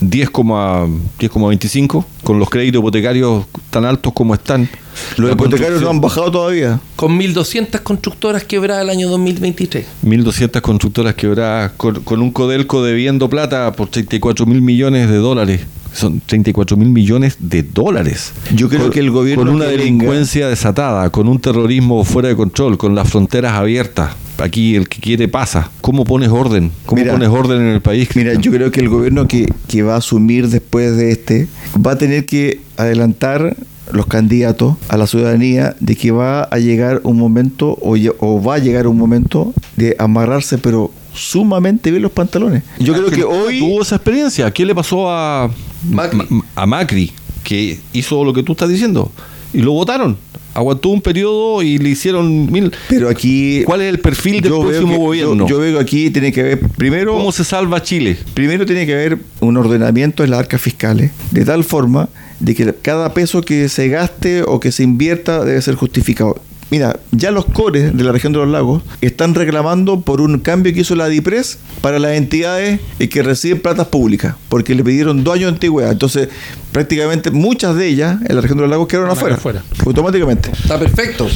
[0.00, 4.68] 10,- 10,25, con los créditos hipotecarios tan altos como están.
[5.16, 6.78] Los hipotecarios no han bajado todavía.
[6.94, 9.84] Con 1.200 constructoras quebradas el año 2023.
[10.04, 15.62] 1.200 constructoras quebradas con, con un Codelco debiendo plata por 34 mil millones de dólares.
[15.96, 18.32] Son 34 mil millones de dólares.
[18.54, 22.28] Yo creo Con- que el gobierno Con una venga- delincuencia desatada, con un terrorismo fuera
[22.28, 24.14] de control, con las fronteras abiertas.
[24.38, 25.70] Aquí el que quiere pasa.
[25.80, 26.70] ¿Cómo pones orden?
[26.84, 28.08] ¿Cómo Mira, pones orden en el país?
[28.14, 31.48] Mira, yo creo que el gobierno que, que va a asumir después de este
[31.84, 33.56] va a tener que adelantar
[33.92, 38.58] los candidatos a la ciudadanía de que va a llegar un momento o va a
[38.58, 42.62] llegar un momento de amarrarse pero sumamente bien los pantalones.
[42.78, 44.50] Yo creo que hoy tuvo esa experiencia.
[44.50, 45.50] ¿Qué le pasó a
[45.90, 46.18] Macri.
[46.28, 47.12] Ma- a Macri
[47.44, 49.10] que hizo lo que tú estás diciendo
[49.52, 50.16] y lo votaron?
[50.54, 52.72] Aguantó un periodo y le hicieron mil.
[52.88, 53.62] Pero aquí.
[53.66, 55.46] ¿Cuál es el perfil del próximo que- gobierno?
[55.46, 56.60] Yo, yo veo que aquí tiene que haber.
[56.60, 57.12] Primero.
[57.12, 58.16] ¿Cómo se salva Chile?
[58.32, 62.08] Primero tiene que haber un ordenamiento en las arcas fiscales, de tal forma
[62.40, 66.40] de que cada peso que se gaste o que se invierta debe ser justificado.
[66.70, 70.72] Mira, ya los cores de la región de los lagos están reclamando por un cambio
[70.74, 75.22] que hizo la DIPRES para las entidades eh, que reciben platas públicas, porque le pidieron
[75.22, 75.92] dos años de antigüedad.
[75.92, 76.28] Entonces,
[76.72, 79.62] prácticamente muchas de ellas en la región de los lagos quedaron afuera, afuera.
[79.84, 80.50] automáticamente.
[80.50, 81.28] Está perfecto.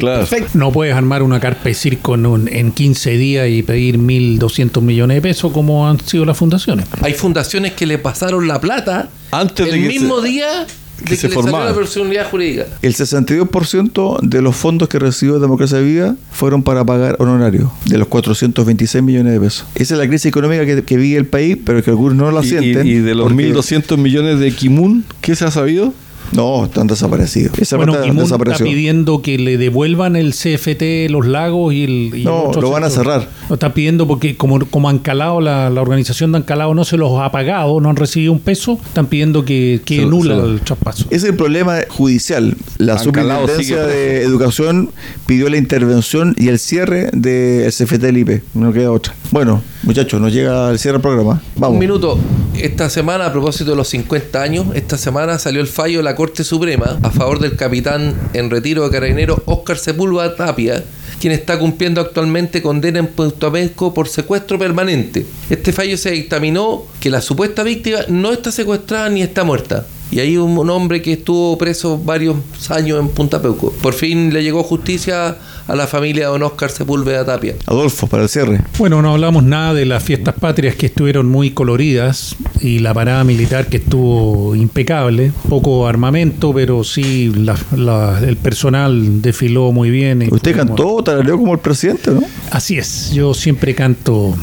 [0.00, 0.20] Claro.
[0.20, 0.50] perfecto.
[0.54, 4.80] No puedes armar una carpa de circo en, un- en 15 días y pedir 1.200
[4.82, 6.86] millones de pesos como han sido las fundaciones.
[7.00, 10.66] Hay fundaciones que le pasaron la plata Antes de el que mismo se- día
[10.98, 12.66] que que, se le salió la personalidad jurídica.
[12.82, 18.08] El 62% de los fondos que recibió Democracia Viva fueron para pagar honorarios, de los
[18.08, 19.66] 426 millones de pesos.
[19.74, 22.42] Esa es la crisis económica que, que vive el país, pero que algunos no la
[22.42, 22.86] sienten.
[22.86, 25.92] y- y de los porque- 1.200 millones de Kimun, ¿qué se ha sabido?
[26.34, 27.58] No, están desaparecidos.
[27.58, 32.18] Esa Bueno, está pidiendo que le devuelvan el CFT, los lagos y el...
[32.18, 33.28] y No, lo van a cerrar.
[33.48, 37.20] Lo está pidiendo porque como, como Ancalao, la, la organización de Ancalao no se los
[37.20, 41.04] ha pagado, no han recibido un peso, están pidiendo que, que nula el traspaso.
[41.06, 42.56] Ese es el problema judicial.
[42.78, 44.90] La Superintendencia sigue de Educación
[45.26, 48.42] pidió la intervención y el cierre del CFT del IP.
[48.54, 49.14] No queda otra.
[49.30, 51.42] Bueno, muchachos, nos llega el cierre del programa.
[51.56, 51.74] Vamos.
[51.74, 52.18] Un minuto.
[52.56, 56.14] Esta semana, a propósito de los 50 años, esta semana salió el fallo de la
[56.14, 60.82] Corte Suprema a favor del capitán en retiro de carabineros Óscar Sepúlveda Tapia,
[61.20, 65.26] quien está cumpliendo actualmente condena en Puerto Pesco por secuestro permanente.
[65.50, 69.86] Este fallo se dictaminó que la supuesta víctima no está secuestrada ni está muerta.
[70.10, 72.36] Y hay un hombre que estuvo preso varios
[72.68, 73.72] años en Punta Peuco.
[73.82, 75.36] Por fin le llegó justicia
[75.66, 77.54] a la familia de don Oscar Sepúlveda Tapia.
[77.66, 78.60] Adolfo, para el cierre.
[78.78, 83.24] Bueno, no hablamos nada de las fiestas patrias que estuvieron muy coloridas y la parada
[83.24, 85.32] militar que estuvo impecable.
[85.48, 90.22] Poco armamento, pero sí la- la- el personal desfiló muy bien.
[90.22, 92.22] y Usted cantó, tarareó como el presidente, ¿no?
[92.50, 94.34] Así es, yo siempre canto.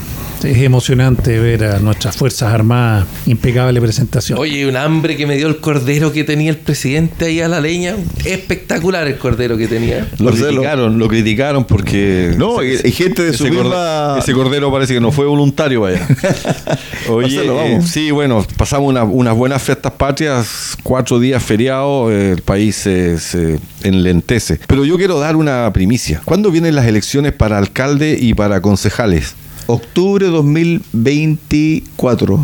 [0.44, 4.39] Es emocionante ver a nuestras Fuerzas Armadas, impecable presentación.
[4.39, 7.62] Oye, un hambre que me dio el cordero que tenía el presidente ahí a la
[7.62, 7.96] leña.
[8.26, 10.08] Espectacular el cordero que tenía.
[10.18, 10.48] Lo Marcelo.
[10.48, 12.34] criticaron, lo criticaron porque.
[12.38, 14.16] No, y, y gente de su ese, misma...
[14.18, 16.08] ese cordero parece que no fue voluntario, vaya.
[17.10, 22.32] Oye, Marcelo, eh, sí, bueno, pasamos una- unas buenas fiestas patrias, cuatro días feriados, eh,
[22.32, 24.60] el país se, se enlentece.
[24.68, 26.22] Pero yo quiero dar una primicia.
[26.26, 29.36] ¿Cuándo vienen las elecciones para alcalde y para concejales?
[29.74, 32.36] Octubre 2024.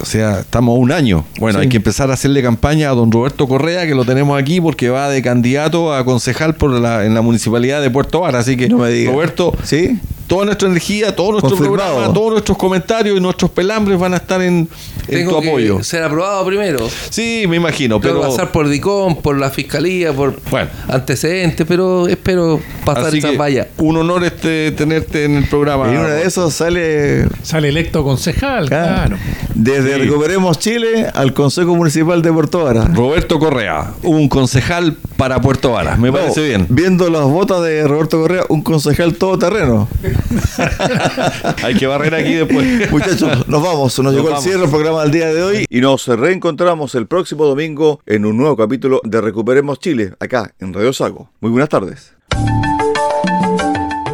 [0.00, 1.24] O sea, estamos a un año.
[1.38, 1.64] Bueno, Sí.
[1.64, 4.88] hay que empezar a hacerle campaña a don Roberto Correa, que lo tenemos aquí porque
[4.88, 8.40] va de candidato a concejal por la, en la municipalidad de Puerto Vara.
[8.40, 9.12] Así que, No me diga.
[9.12, 10.00] Roberto, ¿Sí?
[10.32, 11.92] Toda nuestra energía, todo nuestro Confirmado.
[11.94, 14.66] programa, todos nuestros comentarios y nuestros pelambres van a estar en,
[15.08, 15.82] en Tengo tu que apoyo.
[15.82, 16.88] ser aprobado primero.
[17.10, 20.70] Sí, me imagino, Tengo pero que pasar por DICOM, por la fiscalía, por Bueno.
[20.88, 23.68] antecedentes, pero espero pasar así esa valla.
[23.76, 25.92] un honor este tenerte en el programa.
[25.92, 29.18] En una de esos sale Sale electo concejal, claro.
[29.62, 30.00] Desde Sí.
[30.00, 32.84] Recuperemos Chile al Consejo Municipal de Puerto Vara.
[32.86, 35.96] Roberto Correa, un concejal para Puerto Vara.
[35.96, 36.66] Me No, parece bien.
[36.68, 39.88] Viendo las botas de Roberto Correa, un concejal todoterreno.
[41.62, 42.90] Hay que barrer aquí después.
[42.90, 43.96] Muchachos, nos vamos.
[44.00, 44.40] Nos, llegó vamos.
[44.40, 48.24] el cierre del programa del día de hoy y nos reencontramos el próximo domingo en
[48.26, 51.30] un nuevo capítulo de Recuperemos Chile, acá en Radio Sago.
[51.40, 52.14] Muy buenas tardes.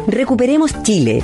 [0.07, 1.23] Recuperemos Chile.